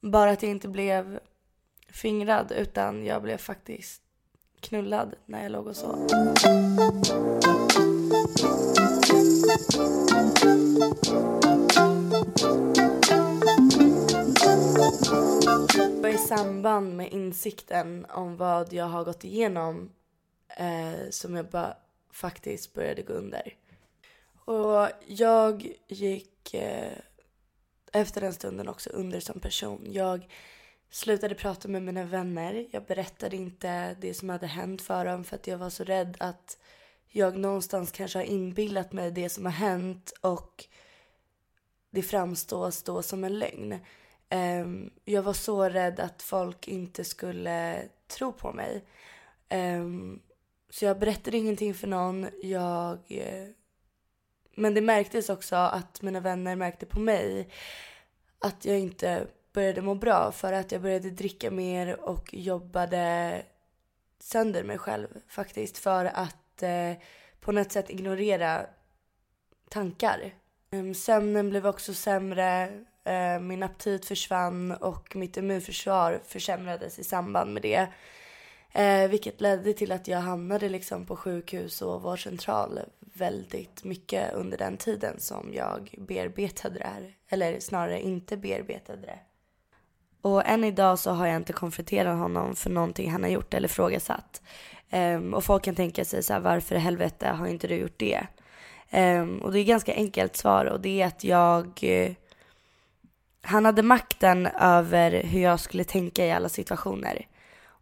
[0.00, 1.20] Bara att jag inte blev
[1.88, 4.02] fingrad utan jag blev faktiskt
[4.60, 6.08] knullad när jag låg och sov.
[16.08, 19.90] I samband med insikten om vad jag har gått igenom
[20.48, 21.76] eh, som jag bara
[22.12, 23.54] faktiskt började gå under.
[24.48, 26.98] Och jag gick eh,
[27.92, 29.86] efter den stunden också under som person.
[29.90, 30.28] Jag
[30.90, 32.66] slutade prata med mina vänner.
[32.70, 36.16] Jag berättade inte det som hade hänt för dem för att jag var så rädd
[36.20, 36.58] att
[37.08, 40.64] jag någonstans kanske har inbillat mig det som har hänt och
[41.90, 43.78] det framstås då som en lögn.
[44.30, 48.84] Um, jag var så rädd att folk inte skulle tro på mig.
[49.50, 50.22] Um,
[50.70, 52.28] så jag berättade ingenting för någon.
[52.42, 52.98] Jag...
[53.08, 53.48] Eh,
[54.58, 57.48] men det märktes också att mina vänner märkte på mig
[58.38, 63.42] att jag inte började må bra för att jag började dricka mer och jobbade
[64.20, 66.92] sönder mig själv faktiskt för att eh,
[67.40, 68.66] på något sätt ignorera
[69.70, 70.34] tankar.
[70.70, 72.62] Ehm, sömnen blev också sämre,
[73.04, 77.88] eh, min aptit försvann och mitt immunförsvar försämrades i samband med det.
[78.72, 84.58] Eh, vilket ledde till att jag hamnade liksom på sjukhus och vårdcentral väldigt mycket under
[84.58, 87.14] den tiden som jag bearbetade det här.
[87.28, 89.18] Eller snarare inte bearbetade det.
[90.22, 93.68] Och än idag så har jag inte konfronterat honom för någonting han har gjort eller
[93.68, 94.42] frågasatt.
[94.92, 97.98] Um, och folk kan tänka sig så här, varför i helvete har inte du gjort
[97.98, 98.26] det?
[98.92, 101.80] Um, och det är ganska enkelt svar och det är att jag...
[101.82, 102.14] Uh,
[103.42, 107.26] han hade makten över hur jag skulle tänka i alla situationer.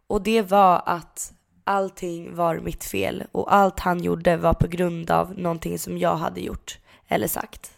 [0.07, 5.11] Och det var att allting var mitt fel och allt han gjorde var på grund
[5.11, 7.71] av någonting som jag hade gjort eller sagt.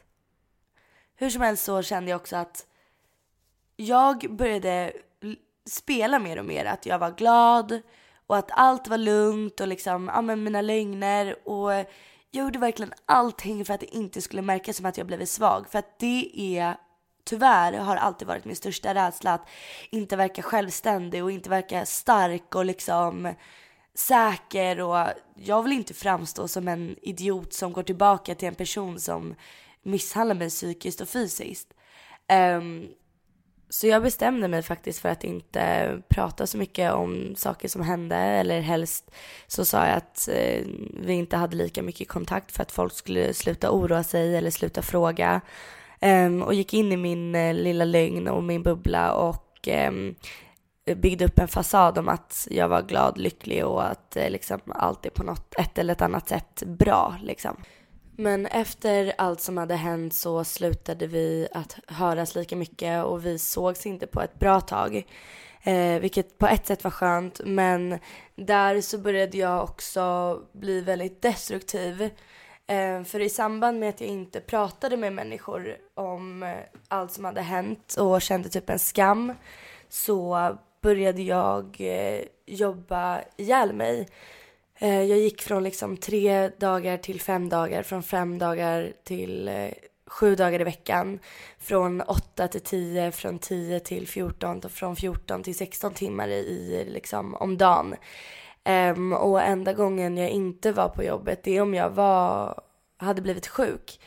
[1.16, 2.66] Hur som helst så kände jag också att
[3.76, 4.94] jag började
[5.70, 7.82] spela mer och mer att jag var glad
[8.28, 11.86] och att allt var lugnt och liksom, ja men mina lögner och jag
[12.32, 15.80] gjorde verkligen allting för att det inte skulle märkas som att jag blivit svag för
[15.80, 16.78] att det är
[17.30, 19.48] tyvärr har alltid varit min största rädsla att
[19.90, 23.34] inte verka självständig och inte verka stark och liksom
[23.94, 29.00] säker och jag vill inte framstå som en idiot som går tillbaka till en person
[29.00, 29.36] som
[29.84, 31.74] misshandlar mig psykiskt och fysiskt.
[32.58, 32.88] Um,
[33.70, 38.16] så jag bestämde mig faktiskt för att inte prata så mycket om saker som hände
[38.16, 39.12] eller helst
[39.48, 43.34] så sa jag att eh, vi inte hade lika mycket kontakt för att folk skulle
[43.34, 45.42] sluta oroa sig eller sluta fråga.
[46.00, 50.16] Ehm, och gick in i min eh, lilla lögn och min bubbla och ehm,
[50.96, 55.06] byggde upp en fasad om att jag var glad, lycklig och att eh, liksom, allt
[55.06, 57.16] är på något ett eller ett annat sätt bra.
[57.24, 57.56] Liksom.
[58.18, 63.40] Men efter allt som hade hänt så slutade vi att höras lika mycket och vi
[63.40, 65.04] sågs inte på ett bra tag.
[65.64, 68.00] Eh, vilket på ett sätt var skönt men
[68.36, 72.10] där så började jag också bli väldigt destruktiv.
[72.70, 76.58] Eh, för i samband med att jag inte pratade med människor om eh,
[76.88, 79.34] allt som hade hänt och kände typ en skam
[79.90, 80.50] så
[80.82, 84.08] började jag eh, jobba ihjäl mig.
[84.82, 89.50] Jag gick från liksom tre dagar till fem dagar, från fem dagar till
[90.08, 91.20] sju dagar i veckan.
[91.58, 96.86] Från åtta till tio, från tio till fjorton och från fjorton till sexton timmar i,
[96.90, 97.96] liksom, om dagen.
[98.70, 102.62] Um, och enda gången jag inte var på jobbet det är om jag var,
[102.98, 104.02] hade blivit sjuk.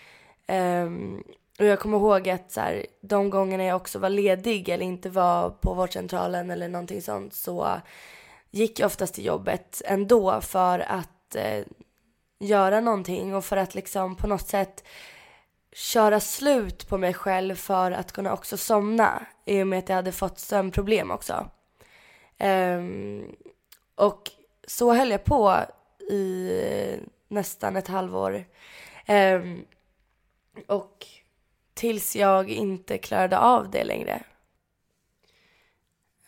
[0.48, 1.24] Um,
[1.58, 5.10] och jag kommer ihåg att så här, de gångerna jag också var ledig eller inte
[5.10, 7.80] var på vårdcentralen eller någonting sånt så
[8.50, 11.64] gick jag oftast till jobbet ändå för att eh,
[12.38, 14.84] göra någonting och för att liksom på något sätt
[15.72, 19.96] köra slut på mig själv för att kunna också somna i och med att jag
[19.96, 21.50] hade fått sömnproblem också.
[22.38, 23.36] Um,
[23.94, 24.30] och
[24.66, 25.60] så höll jag på
[26.10, 26.50] i
[27.28, 28.44] nästan ett halvår.
[29.08, 29.64] Um,
[30.66, 31.06] och
[31.74, 34.22] tills jag inte klarade av det längre.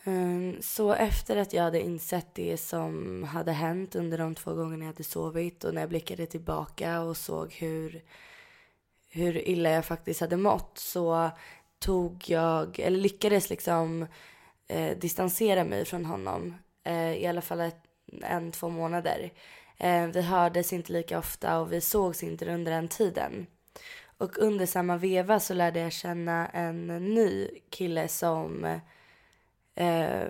[0.04, 4.84] Um, så efter att jag hade insett det som hade hänt under de två gångerna
[4.84, 8.02] jag hade sovit och när jag blickade tillbaka och såg hur
[9.14, 11.30] hur illa jag faktiskt hade mått så
[11.78, 14.06] tog jag, eller lyckades liksom
[14.68, 16.54] eh, distansera mig från honom
[16.84, 17.83] eh, i alla fall ett,
[18.22, 19.32] en, två månader.
[19.78, 23.46] Eh, vi hördes inte lika ofta och vi sågs inte under den tiden.
[24.18, 28.64] Och under samma veva så lärde jag känna en ny kille som
[29.74, 30.22] eh,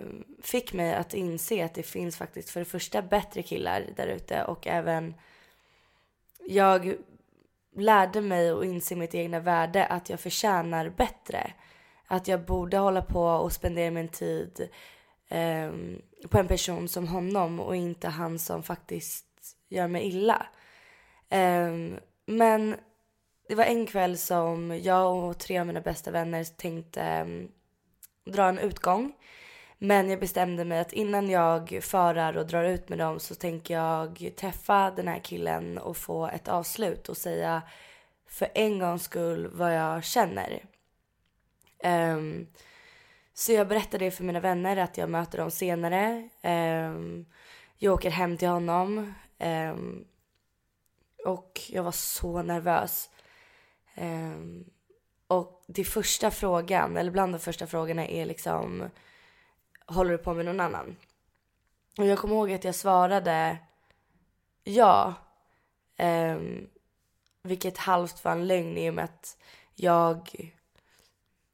[0.43, 4.43] fick mig att inse att det finns faktiskt för det första bättre killar där ute
[4.43, 5.13] och även
[6.47, 6.95] jag
[7.75, 11.53] lärde mig att inse mitt egna värde, att jag förtjänar bättre.
[12.07, 14.69] Att jag borde hålla på och spendera min tid
[15.29, 15.71] eh,
[16.29, 19.25] på en person som honom och inte han som faktiskt
[19.69, 20.45] gör mig illa.
[21.29, 22.75] Um, men
[23.47, 27.51] det var en kväll som jag och tre av mina bästa vänner tänkte um,
[28.33, 29.13] dra en utgång.
[29.77, 33.73] Men jag bestämde mig att innan jag förar och drar ut med dem så tänker
[33.73, 37.61] jag träffa den här killen och få ett avslut och säga
[38.27, 40.63] för en gångs skull vad jag känner.
[41.83, 42.47] Um,
[43.37, 46.29] så jag berättade det för mina vänner att jag möter dem senare.
[46.43, 47.25] Um,
[47.77, 49.13] jag åker hem till honom.
[49.39, 50.05] Um,
[51.25, 53.09] och jag var så nervös.
[53.95, 54.65] Ehm,
[55.27, 58.89] och det första frågan, eller bland de första frågorna är liksom
[59.85, 60.95] håller du på med någon annan?
[61.97, 63.57] Och jag kommer ihåg att jag svarade
[64.63, 65.13] ja.
[65.97, 66.69] Um,
[67.43, 69.37] vilket halvt var en lögn i och med att
[69.75, 70.51] jag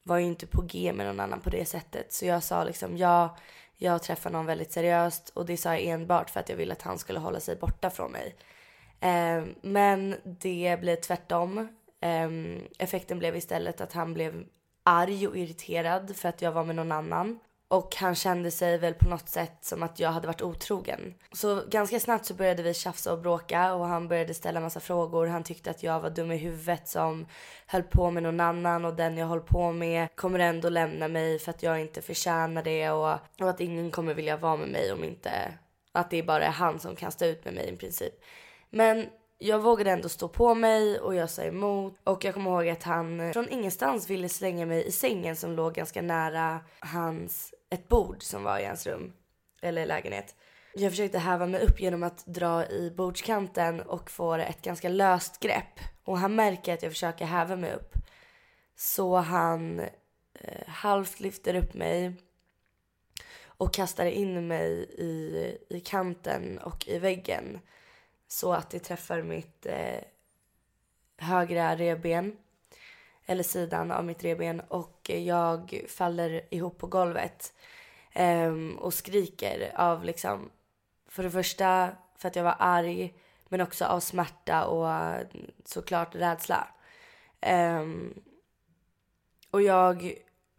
[0.04, 2.14] var ju inte på G med någon annan på det sättet.
[2.14, 3.38] Så jag sa liksom ja,
[3.78, 6.82] jag träffar någon väldigt seriöst och det sa jag enbart för att jag ville att
[6.82, 8.36] han skulle hålla sig borta från mig.
[8.99, 11.58] Eh, men det blev tvärtom.
[12.02, 12.30] Eh,
[12.80, 14.43] effekten blev istället att han blev
[14.84, 17.39] arg och irriterad för att jag var med någon annan.
[17.72, 21.13] Och han kände sig väl på något sätt som att jag hade varit otrogen.
[21.32, 25.28] Så ganska snabbt så började vi tjafsa och bråka och han började ställa massa frågor.
[25.28, 27.26] Han tyckte att jag var dum i huvudet som
[27.65, 31.39] höll på med någon annan och den jag höll på med kommer ändå lämna mig
[31.39, 34.91] för att jag inte förtjänar det och, och att ingen kommer vilja vara med mig
[34.91, 35.32] om inte
[35.91, 38.13] att det bara är han som kan stå ut med mig i princip.
[38.69, 39.05] Men
[39.38, 41.93] jag vågade ändå stå på mig och jag sa emot.
[42.03, 45.74] Och jag kommer ihåg att han från ingenstans ville slänga mig i sängen som låg
[45.74, 49.13] ganska nära hans, ett bord som var i hans rum.
[49.61, 50.36] Eller lägenhet.
[50.74, 55.39] Jag försökte häva mig upp genom att dra i bordskanten och få ett ganska löst
[55.39, 55.80] grepp.
[56.03, 57.93] Och han märker att jag försöker häva mig upp.
[58.76, 59.80] Så han
[60.34, 62.13] eh, halvt lyfter upp mig
[63.43, 67.59] och kastar in mig i, i kanten och i väggen
[68.28, 69.99] så att det träffar mitt eh,
[71.17, 72.38] högra revben
[73.32, 77.53] eller sidan av mitt revben och jag faller ihop på golvet
[78.15, 80.49] um, och skriker av liksom
[81.07, 83.13] för det första för att jag var arg
[83.49, 86.67] men också av smärta och mm, såklart rädsla.
[87.82, 88.13] Um,
[89.51, 90.13] och jag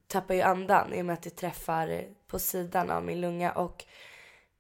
[0.07, 3.85] tappar ju andan i och med att det träffar på sidan av min lunga och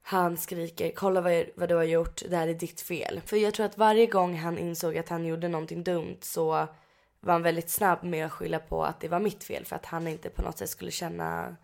[0.02, 3.20] han skriker kolla vad, vad du har gjort, det här är ditt fel.
[3.26, 6.68] För jag tror att varje gång han insåg att han gjorde någonting dumt så
[7.22, 9.86] var han väldigt snabb med att skylla på att det var mitt fel för att
[9.86, 11.56] han inte på något sätt skulle känna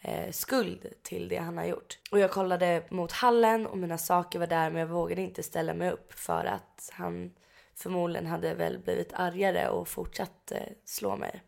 [0.00, 1.98] eh, skuld till det han har gjort.
[2.10, 5.74] Och jag kollade mot hallen och mina saker var där men jag vågade inte ställa
[5.74, 7.34] mig upp för att han
[7.74, 11.42] förmodligen hade väl blivit argare och fortsatt eh, slå mig.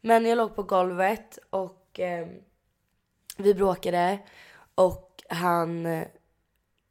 [0.00, 2.28] Men jag låg på golvet och eh,
[3.36, 4.18] Vi bråkade
[4.74, 6.06] och han eh,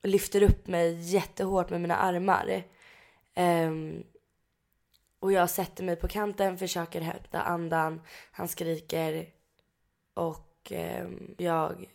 [0.04, 2.64] lyfter upp mig jättehårt med mina armar.
[3.36, 4.04] Um,
[5.26, 8.02] och jag sätter mig på kanten, försöker hämta andan.
[8.32, 9.30] Han skriker
[10.14, 11.08] och eh,
[11.38, 11.86] jag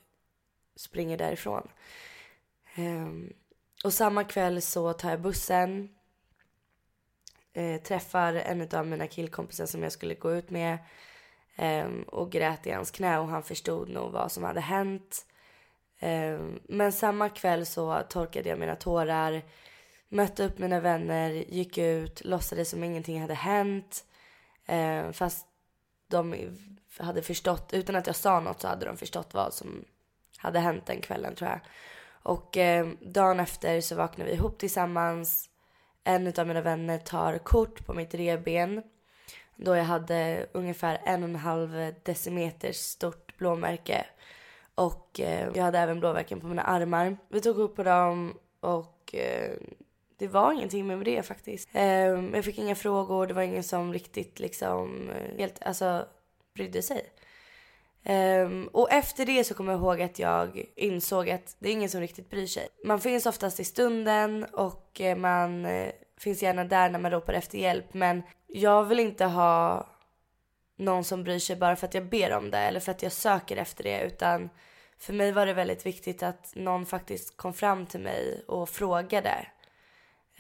[0.76, 1.68] springer därifrån.
[2.74, 3.08] Eh,
[3.84, 5.88] och samma kväll så tar jag bussen.
[7.52, 10.78] Eh, träffar en av mina killkompisar som jag skulle gå ut med.
[11.58, 15.26] Um, och grät i hans knä och han förstod nog vad som hade hänt.
[15.98, 19.42] Ehm, men samma kväll så torkade jag mina tårar,
[20.10, 24.04] mötte upp mina vänner, gick ut, låtsades som ingenting hade hänt.
[24.66, 25.46] Eh, fast
[26.08, 26.34] de
[26.98, 29.84] hade förstått, utan att jag sa något så hade de förstått vad som
[30.36, 31.60] hade hänt den kvällen tror jag.
[32.22, 35.50] Och eh, dagen efter så vaknade vi ihop tillsammans.
[36.04, 38.82] En av mina vänner tar kort på mitt revben
[39.56, 44.06] då jag hade ungefär en och en halv decimeter stort blåmärke.
[44.74, 47.16] Och eh, jag hade även blåmärken på mina armar.
[47.28, 49.52] Vi tog upp på dem och eh,
[50.20, 51.68] det var ingenting med det faktiskt.
[51.72, 51.84] Eh,
[52.34, 56.06] jag fick inga frågor, det var ingen som riktigt liksom eh, helt, alltså
[56.54, 57.10] brydde sig.
[58.04, 61.90] Um, och efter det så kommer jag ihåg att jag insåg att det är ingen
[61.90, 62.68] som riktigt bryr sig.
[62.84, 67.32] Man finns oftast i stunden och eh, man eh, finns gärna där när man ropar
[67.32, 67.94] efter hjälp.
[67.94, 69.86] Men jag vill inte ha
[70.76, 73.12] någon som bryr sig bara för att jag ber om det eller för att jag
[73.12, 74.02] söker efter det.
[74.02, 74.50] Utan
[74.98, 79.46] för mig var det väldigt viktigt att någon faktiskt kom fram till mig och frågade.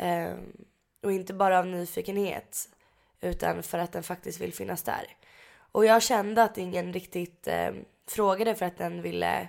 [0.02, 0.52] Um,
[1.02, 2.68] och inte bara av nyfikenhet
[3.20, 5.06] utan för att den faktiskt vill finnas där.
[5.72, 7.70] Och jag kände att ingen riktigt eh,
[8.08, 9.48] frågade för att den ville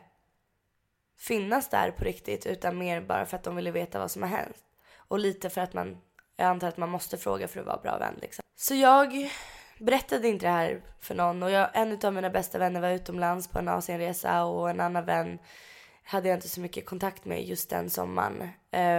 [1.20, 4.30] finnas där på riktigt utan mer bara för att de ville veta vad som har
[4.30, 4.58] hänt.
[4.96, 5.98] Och lite för att man,
[6.38, 8.44] jag antar att man måste fråga för att vara bra vän liksom.
[8.56, 9.32] Så jag
[9.80, 13.48] berättade inte det här för någon och jag, en av mina bästa vänner var utomlands
[13.48, 15.40] på en Asienresa och en annan vän
[16.04, 18.42] hade jag inte så mycket kontakt med just den sommaren.
[18.42, 18.50] Eh,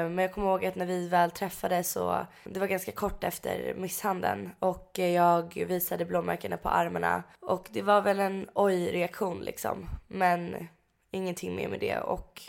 [0.08, 3.74] men jag kommer ihåg att när vi väl träffades så, det var ganska kort efter
[3.74, 9.88] misshandeln och jag visade blåmärkena på armarna och det var väl en oj-reaktion liksom.
[10.08, 10.68] Men
[11.10, 12.42] ingenting mer med det och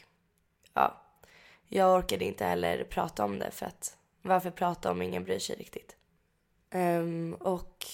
[0.74, 1.02] ja,
[1.68, 5.56] jag orkade inte heller prata om det för att varför prata om ingen bryr sig
[5.56, 5.96] riktigt.
[6.74, 7.86] Um, och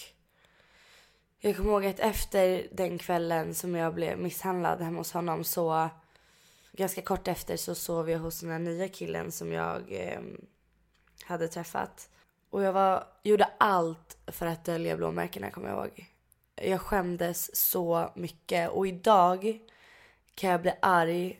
[1.39, 5.89] jag kommer ihåg att efter den kvällen som jag blev misshandlad hemma hos honom så
[6.71, 10.21] ganska kort efter så sov jag hos den här nya killen som jag eh,
[11.23, 12.09] hade träffat.
[12.49, 16.05] Och jag var, gjorde allt för att dölja blåmärkena kommer jag ihåg.
[16.55, 19.59] Jag skämdes så mycket och idag
[20.35, 21.39] kan jag bli arg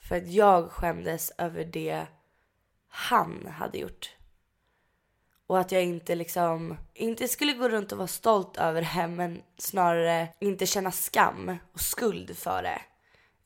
[0.00, 2.06] för att jag skämdes över det
[2.88, 4.16] han hade gjort.
[5.46, 9.42] Och att jag inte liksom, inte skulle gå runt och vara stolt över det men
[9.58, 12.82] snarare inte känna skam och skuld för det.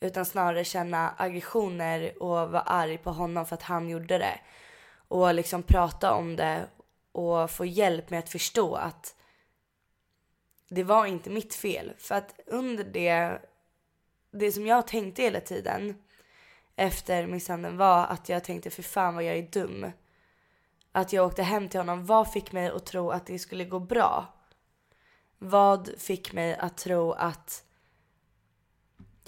[0.04, 4.40] Utan snarare känna aggressioner och vara arg på honom för att han gjorde det.
[5.08, 6.66] Och liksom prata om det
[7.12, 9.16] och få hjälp med att förstå att
[10.68, 11.92] det var inte mitt fel.
[11.98, 13.40] För att under det,
[14.30, 16.02] det som jag tänkte hela tiden
[16.76, 19.92] efter misshandeln var att jag tänkte för fan vad jag är dum.
[20.92, 22.06] Att jag åkte hem till honom.
[22.06, 24.26] Vad fick mig att tro att det skulle gå bra?
[25.38, 27.63] Vad fick mig att tro att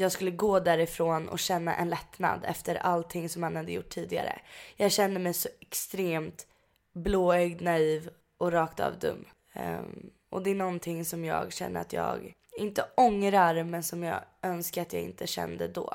[0.01, 4.39] jag skulle gå därifrån och känna en lättnad efter allting som han hade gjort tidigare.
[4.77, 6.47] Jag kände mig så extremt
[6.93, 9.25] blåögd, naiv och rakt av dum.
[9.55, 14.21] Um, och det är någonting som jag känner att jag inte ångrar men som jag
[14.43, 15.95] önskar att jag inte kände då.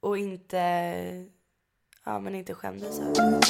[0.00, 1.26] Och inte,
[2.04, 3.40] ja men inte skämdes över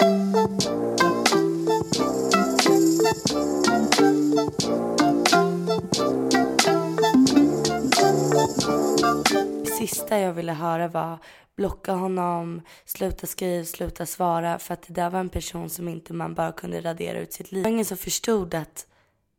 [9.79, 11.19] sista jag ville höra var
[11.57, 14.59] blocka honom, sluta skriva, sluta svara.
[14.59, 17.53] För att det där var en person som inte man bara kunde radera ut sitt
[17.53, 17.63] liv.
[17.63, 18.87] Det var ingen som förstod att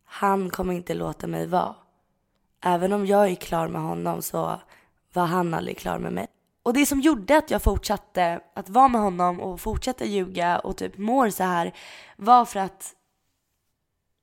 [0.05, 1.75] han kommer inte låta mig vara.
[2.63, 4.61] Även om jag är klar med honom så
[5.13, 6.27] var han aldrig klar med mig.
[6.63, 10.77] Och det som gjorde att jag fortsatte att vara med honom och fortsätta ljuga och
[10.77, 11.73] typ mår så här
[12.17, 12.93] var för att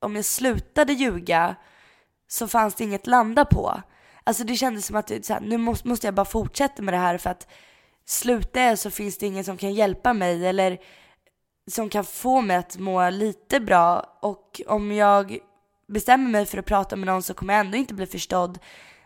[0.01, 1.57] om jag slutade ljuga
[2.28, 3.82] så fanns det inget landa på.
[4.29, 6.99] Alltså det kändes som att så här, nu måste, måste jag bara fortsätta med det
[6.99, 7.49] här för att
[8.07, 10.79] slutar jag så finns det ingen som kan hjälpa mig eller
[11.70, 15.39] som kan få mig att må lite bra och om jag
[15.87, 18.59] bestämmer mig för att prata med någon så kommer jag ändå inte bli förstådd.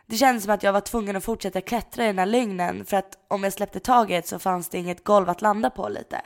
[0.07, 2.97] Det kändes som att jag var tvungen att fortsätta klättra i den här lögnen för
[2.97, 6.21] att om jag släppte taget så fanns det inget golv att landa på lite.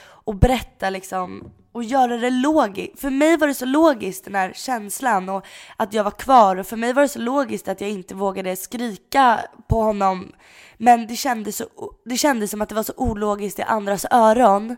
[0.00, 3.00] Och berätta liksom och göra det logiskt.
[3.00, 5.46] För mig var det så logiskt den här känslan och
[5.76, 8.56] att jag var kvar och för mig var det så logiskt att jag inte vågade
[8.56, 10.32] skrika på honom.
[10.76, 11.66] Men det kändes, så,
[12.04, 14.76] det kändes som att det var så ologiskt i andras öron.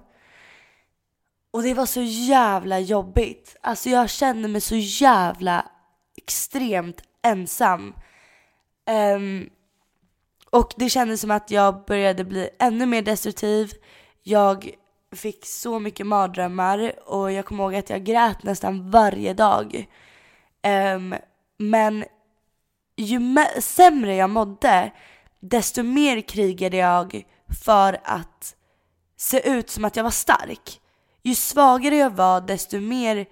[1.50, 3.56] Och det var så jävla jobbigt.
[3.60, 5.66] Alltså jag kände mig så jävla
[6.16, 7.94] extremt ensam.
[9.16, 9.50] Um,
[10.50, 13.72] och det kändes som att jag började bli ännu mer destruktiv.
[14.22, 14.70] Jag
[15.16, 19.86] fick så mycket mardrömmar och jag kommer ihåg att jag grät nästan varje dag.
[20.94, 21.14] Um,
[21.58, 22.04] men
[22.96, 24.90] ju sämre jag mådde,
[25.40, 27.22] desto mer krigade jag
[27.64, 28.56] för att
[29.16, 30.80] se ut som att jag var stark.
[31.22, 33.26] Ju svagare jag var, desto mer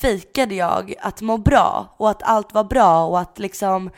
[0.00, 3.90] fejkade jag att må bra och att allt var bra och att liksom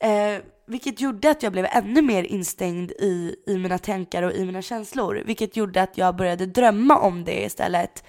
[0.00, 4.44] eh, vilket gjorde att jag blev ännu mer instängd i, i mina tankar och i
[4.44, 5.22] mina känslor.
[5.26, 8.04] Vilket gjorde att jag började drömma om det istället.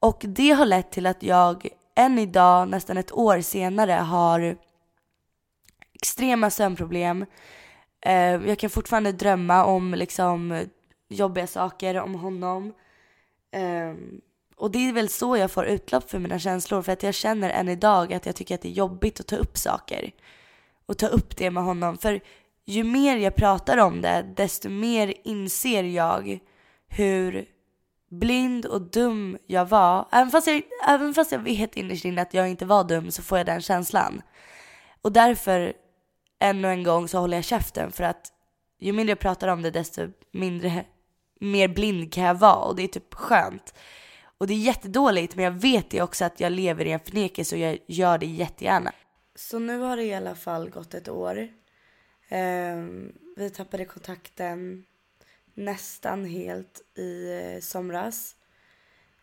[0.00, 4.56] Och det har lett till att jag än idag, nästan ett år senare, har
[5.94, 7.26] extrema sömnproblem.
[8.00, 8.14] Eh,
[8.48, 10.64] jag kan fortfarande drömma om liksom
[11.08, 12.74] jobbiga saker om honom.
[13.52, 13.94] Eh,
[14.56, 17.50] och det är väl så jag får utlopp för mina känslor för att jag känner
[17.50, 20.12] än idag att jag tycker att det är jobbigt att ta upp saker
[20.86, 21.98] och ta upp det med honom.
[21.98, 22.20] För
[22.64, 26.38] ju mer jag pratar om det, desto mer inser jag
[26.88, 27.46] hur
[28.10, 30.08] blind och dum jag var.
[30.12, 33.22] Även fast jag, även fast jag vet innerst inne att jag inte var dum så
[33.22, 34.22] får jag den känslan.
[35.02, 35.72] Och därför,
[36.40, 38.32] ännu en gång, så håller jag käften för att
[38.80, 40.84] ju mindre jag pratar om det desto mindre,
[41.40, 43.74] mer blind kan jag vara och det är typ skönt.
[44.38, 47.56] Och det är jättedåligt men jag vet det också att jag lever i en förnekelse
[47.56, 48.92] och jag gör det jättegärna.
[49.36, 51.48] Så nu har det i alla fall gått ett år.
[52.28, 52.84] Eh,
[53.36, 54.84] vi tappade kontakten
[55.54, 58.36] nästan helt i eh, somras.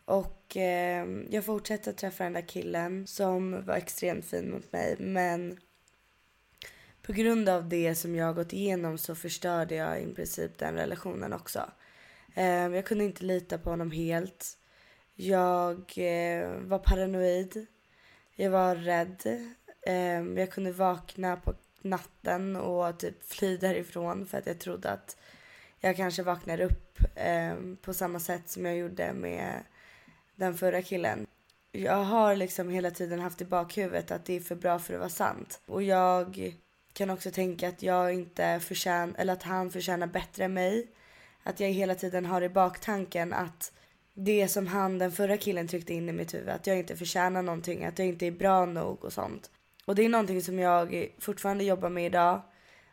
[0.04, 5.58] Och eh, jag fortsätter träffa den där killen som var extremt fin mot mig men
[7.02, 10.74] på grund av det som jag har gått igenom så förstörde jag i princip den
[10.74, 11.70] relationen också.
[12.34, 14.58] Eh, jag kunde inte lita på honom helt.
[15.14, 17.66] Jag eh, var paranoid.
[18.34, 19.22] Jag var rädd.
[19.86, 25.16] Um, jag kunde vakna på natten och typ fly därifrån för att jag trodde att
[25.80, 26.98] jag kanske vaknar upp
[27.52, 29.64] um, på samma sätt som jag gjorde med
[30.36, 31.26] den förra killen.
[31.72, 35.00] Jag har liksom hela tiden haft i bakhuvudet att det är för bra för att
[35.00, 35.60] vara sant.
[35.66, 36.54] Och jag
[36.92, 40.86] kan också tänka att jag inte förtjänar, eller att han förtjänar bättre än mig.
[41.42, 43.72] Att jag hela tiden har i baktanken att
[44.14, 46.48] det som han, den förra killen, tryckte in i mitt huvud.
[46.48, 49.50] Att jag inte förtjänar någonting, att jag inte är bra nog och sånt.
[49.84, 52.42] Och det är någonting som jag fortfarande jobbar med idag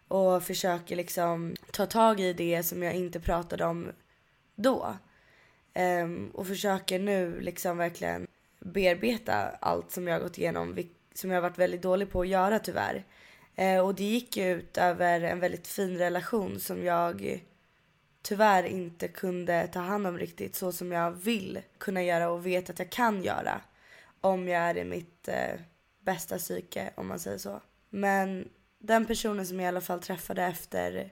[0.08, 3.92] och försöker liksom ta tag i det som jag inte pratade om
[4.56, 4.96] då.
[5.76, 8.28] Um, och försöker nu liksom verkligen
[8.60, 10.78] bearbeta allt som jag har gått igenom,
[11.14, 13.04] som jag har varit väldigt dålig på att göra tyvärr.
[13.60, 17.44] Uh, och det gick ju ut över en väldigt fin relation som jag
[18.22, 22.70] tyvärr inte kunde ta hand om riktigt så som jag vill kunna göra och vet
[22.70, 23.62] att jag kan göra
[24.22, 25.62] om jag är i mitt uh,
[26.02, 27.62] bästa psyke om man säger så.
[27.90, 28.50] Men
[28.80, 31.12] den personen som jag i alla fall träffade efter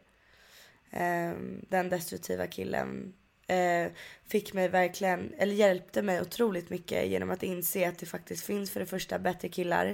[0.91, 1.33] eh,
[1.69, 3.13] den destruktiva killen
[3.47, 3.91] eh,
[4.25, 8.71] fick mig verkligen, eller hjälpte mig otroligt mycket genom att inse att det faktiskt finns
[8.71, 9.85] för det första bättre killar.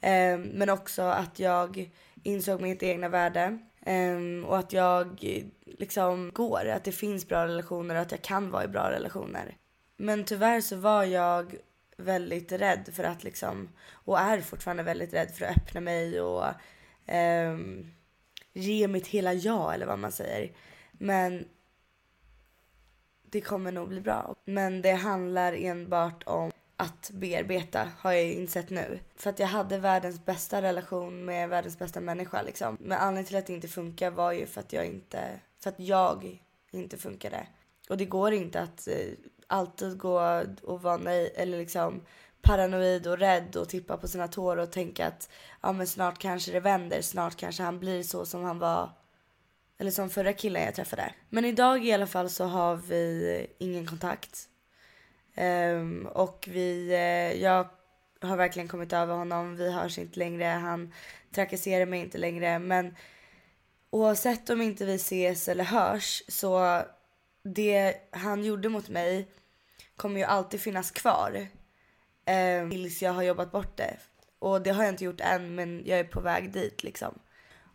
[0.00, 1.90] Eh, men också att jag
[2.22, 3.58] insåg mitt egna värde.
[3.86, 5.24] Ehm, och att jag
[5.64, 9.56] liksom går, att det finns bra relationer och att jag kan vara i bra relationer.
[9.96, 11.56] Men tyvärr så var jag
[11.96, 16.46] väldigt rädd för att liksom, och är fortfarande väldigt rädd för att öppna mig och
[17.10, 17.58] eh,
[18.52, 20.52] ge mitt hela jag, eller vad man säger.
[20.92, 21.44] Men
[23.30, 24.34] det kommer nog bli bra.
[24.44, 28.98] Men det handlar enbart om att bearbeta har jag insett nu.
[29.16, 32.76] För att jag hade världens bästa relation med världens bästa människa liksom.
[32.80, 35.80] Men anledningen till att det inte funkar var ju för att jag inte, för att
[35.80, 36.40] jag
[36.70, 37.46] inte funkade.
[37.88, 38.94] Och det går inte att eh,
[39.46, 42.02] alltid gå och vara nej, eller liksom
[42.42, 45.30] paranoid och rädd och tippa på sina tår och tänka att
[45.62, 48.90] ja men snart kanske det vänder, snart kanske han blir så som han var
[49.78, 51.14] eller som förra killen jag träffade.
[51.28, 54.48] Men idag i alla fall så har vi ingen kontakt.
[55.36, 57.68] Um, och vi, uh, jag
[58.20, 60.92] har verkligen kommit över honom, vi hörs inte längre, han
[61.34, 62.96] trakasserar mig inte längre men
[63.90, 66.82] oavsett om inte vi ses eller hörs så
[67.54, 69.28] det han gjorde mot mig
[69.96, 71.46] kommer ju alltid finnas kvar.
[72.26, 73.96] Eh, tills jag har jobbat bort det.
[74.38, 77.18] Och det har jag inte gjort än men jag är på väg dit liksom.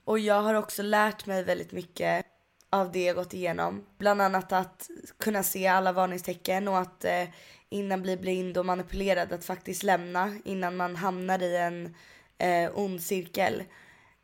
[0.05, 2.25] Och jag har också lärt mig väldigt mycket
[2.69, 3.85] av det jag gått igenom.
[3.97, 7.27] Bland annat att kunna se alla varningstecken och att eh,
[7.69, 11.95] innan bli blind och manipulerad att faktiskt lämna innan man hamnar i en
[12.37, 13.63] eh, ond cirkel.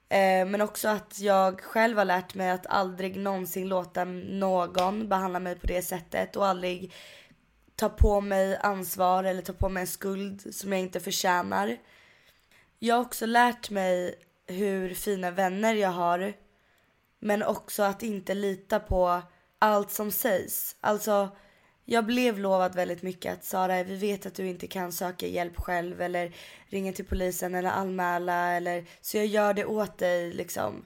[0.10, 5.40] Eh, men också att jag själv har lärt mig att aldrig någonsin låta någon behandla
[5.40, 6.94] mig på det sättet och aldrig
[7.76, 11.78] ta på mig ansvar eller ta på mig en skuld som jag inte förtjänar.
[12.80, 14.16] Jag har också lärt mig
[14.48, 16.34] hur fina vänner jag har
[17.20, 19.22] men också att inte lita på
[19.60, 20.76] allt som sägs.
[20.82, 21.30] Alltså
[21.90, 25.58] jag blev lovad väldigt mycket att Sara, vi vet att du inte kan söka hjälp
[25.58, 26.36] själv eller
[26.70, 30.86] ringa till polisen eller anmäla eller så jag gör det åt dig liksom.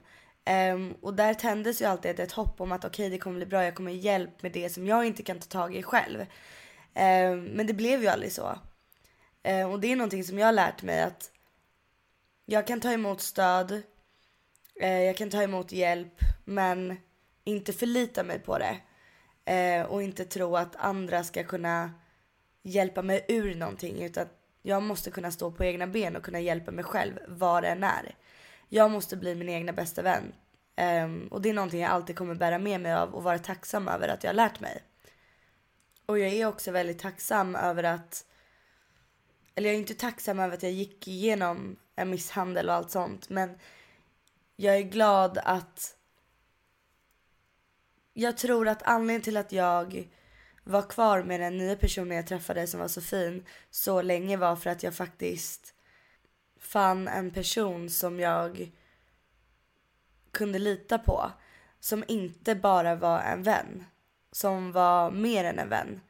[0.74, 3.46] Um, och där tändes ju alltid ett hopp om att okej okay, det kommer bli
[3.46, 6.20] bra, jag kommer hjälp med det som jag inte kan ta tag i själv.
[6.20, 8.58] Um, men det blev ju aldrig så.
[9.44, 11.30] Um, och det är någonting som jag har lärt mig att
[12.46, 13.72] jag kan ta emot stöd,
[14.82, 16.96] uh, jag kan ta emot hjälp men
[17.44, 18.76] inte förlita mig på det.
[19.44, 21.90] Eh, och inte tro att andra ska kunna
[22.62, 24.26] hjälpa mig ur någonting utan
[24.62, 27.84] jag måste kunna stå på egna ben och kunna hjälpa mig själv vad det än
[27.84, 28.16] är.
[28.68, 30.32] Jag måste bli min egna bästa vän.
[31.04, 33.88] Um, och det är någonting jag alltid kommer bära med mig av och vara tacksam
[33.88, 34.82] över att jag har lärt mig.
[36.06, 38.24] Och jag är också väldigt tacksam över att,
[39.54, 43.28] eller jag är inte tacksam över att jag gick igenom en misshandel och allt sånt
[43.28, 43.58] men
[44.56, 45.96] jag är glad att
[48.12, 50.08] jag tror att anledningen till att jag
[50.64, 54.56] var kvar med den nya personen jag träffade som var så fin så länge var
[54.56, 55.74] för att jag faktiskt
[56.60, 58.72] fann en person som jag
[60.30, 61.30] kunde lita på.
[61.80, 63.84] Som inte bara var en vän.
[64.32, 66.00] Som var mer än en vän.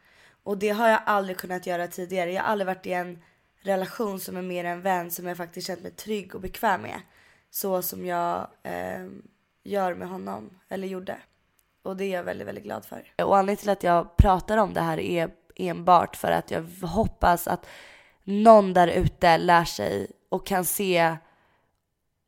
[0.42, 2.32] Och det har jag aldrig kunnat göra tidigare.
[2.32, 3.22] Jag har aldrig varit i en
[3.60, 7.00] relation som är mer än vän som jag faktiskt känt mig trygg och bekväm med.
[7.50, 9.06] Så som jag eh,
[9.62, 11.18] gör med honom, eller gjorde.
[11.82, 13.12] Och det är jag väldigt, väldigt glad för.
[13.24, 17.48] Och anledningen till att jag pratar om det här är enbart för att jag hoppas
[17.48, 17.66] att
[18.24, 21.16] någon där ute lär sig och kan se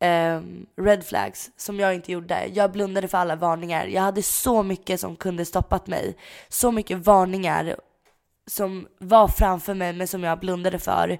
[0.03, 2.47] um, red flags som jag inte gjorde.
[2.53, 3.85] Jag blundade för alla varningar.
[3.85, 6.17] Jag hade så mycket som kunde stoppat mig.
[6.49, 7.75] Så mycket varningar
[8.47, 11.19] som var framför mig men som jag blundade för.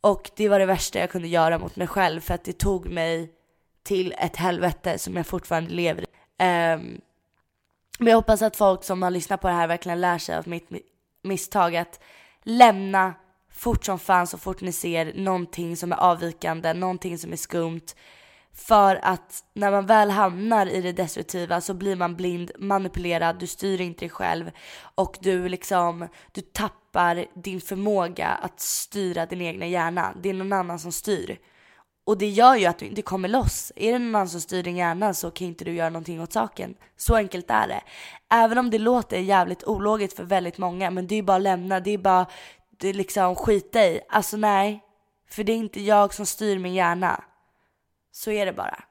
[0.00, 2.86] Och det var det värsta jag kunde göra mot mig själv för att det tog
[2.86, 3.32] mig
[3.82, 6.06] till ett helvete som jag fortfarande lever i.
[6.44, 7.00] Um,
[7.98, 10.48] men jag hoppas att folk som har lyssnat på det här verkligen lär sig av
[10.48, 10.68] mitt
[11.22, 12.00] misstag att
[12.42, 13.14] lämna
[13.52, 17.86] fort som fan så fort ni ser någonting som är avvikande, någonting som är skumt.
[18.52, 23.46] För att när man väl hamnar i det destruktiva så blir man blind, manipulerad, du
[23.46, 24.50] styr inte dig själv
[24.94, 30.14] och du liksom, du tappar din förmåga att styra din egna hjärna.
[30.22, 31.38] Det är någon annan som styr.
[32.06, 33.72] Och det gör ju att du inte kommer loss.
[33.76, 36.32] Är det någon annan som styr din hjärna så kan inte du göra någonting åt
[36.32, 36.74] saken.
[36.96, 37.82] Så enkelt är det.
[38.34, 41.80] Även om det låter jävligt ologiskt för väldigt många, men det är bara att lämna,
[41.80, 42.26] det är bara
[42.78, 44.00] det är liksom skita i.
[44.08, 44.80] Alltså nej,
[45.30, 47.24] för det är inte jag som styr min hjärna.
[48.12, 48.84] Så är det bara.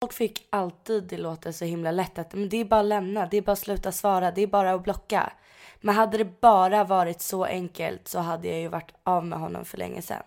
[0.00, 3.26] Folk fick alltid det låter så himla lätt att men det är bara att lämna,
[3.26, 5.32] det är bara att sluta svara, det är bara att blocka.
[5.80, 9.64] Men hade det bara varit så enkelt så hade jag ju varit av med honom
[9.64, 10.22] för länge sedan.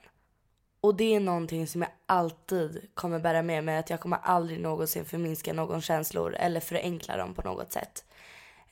[0.82, 3.78] Och det är någonting som jag alltid kommer bära med mig.
[3.78, 8.06] Att jag kommer aldrig någonsin förminska någons känslor eller förenkla dem på något sätt.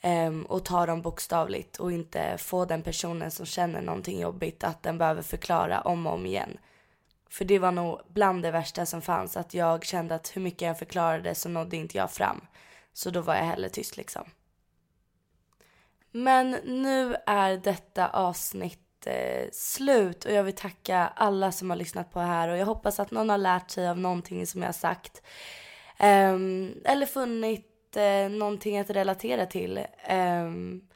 [0.03, 4.83] Um, och ta dem bokstavligt och inte få den personen som känner någonting jobbigt att
[4.83, 6.57] den behöver förklara om och om igen.
[7.29, 9.37] För det var nog bland det värsta som fanns.
[9.37, 12.41] Att jag kände att hur mycket jag förklarade så nådde inte jag fram.
[12.93, 14.23] Så då var jag hellre tyst liksom.
[16.11, 22.13] Men nu är detta avsnitt Eh, slut och jag vill tacka alla som har lyssnat
[22.13, 24.67] på det här och jag hoppas att någon har lärt sig av någonting som jag
[24.67, 25.21] har sagt.
[25.99, 29.85] Um, eller funnit eh, någonting att relatera till.
[30.09, 30.87] Um,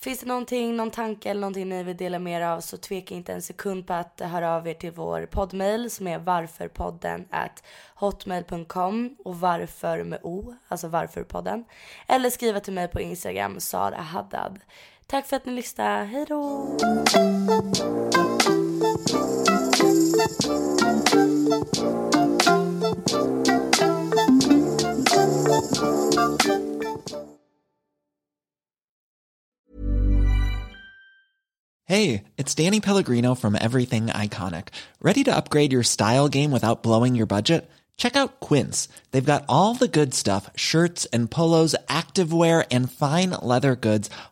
[0.00, 3.14] finns det någonting, någon tanke eller någonting ni vill dela med er av så tveka
[3.14, 7.64] inte en sekund på att höra av er till vår poddmail som är varförpodden at
[7.94, 11.64] hotmail.com och varför med o, alltså varförpodden.
[12.08, 14.60] Eller skriva till mig på Instagram, Sara Haddad.
[15.10, 16.04] Tack för att ni lyssnade.
[16.04, 16.76] Hej då!
[31.86, 34.68] Hey, it's Danny Pellegrino from Everything Iconic.
[35.02, 37.68] Ready to upgrade your style game without blowing your budget?
[38.00, 38.88] Check out Quince.
[39.10, 44.08] They've got all the good stuff shirts and polos, activewear, and fine leather goods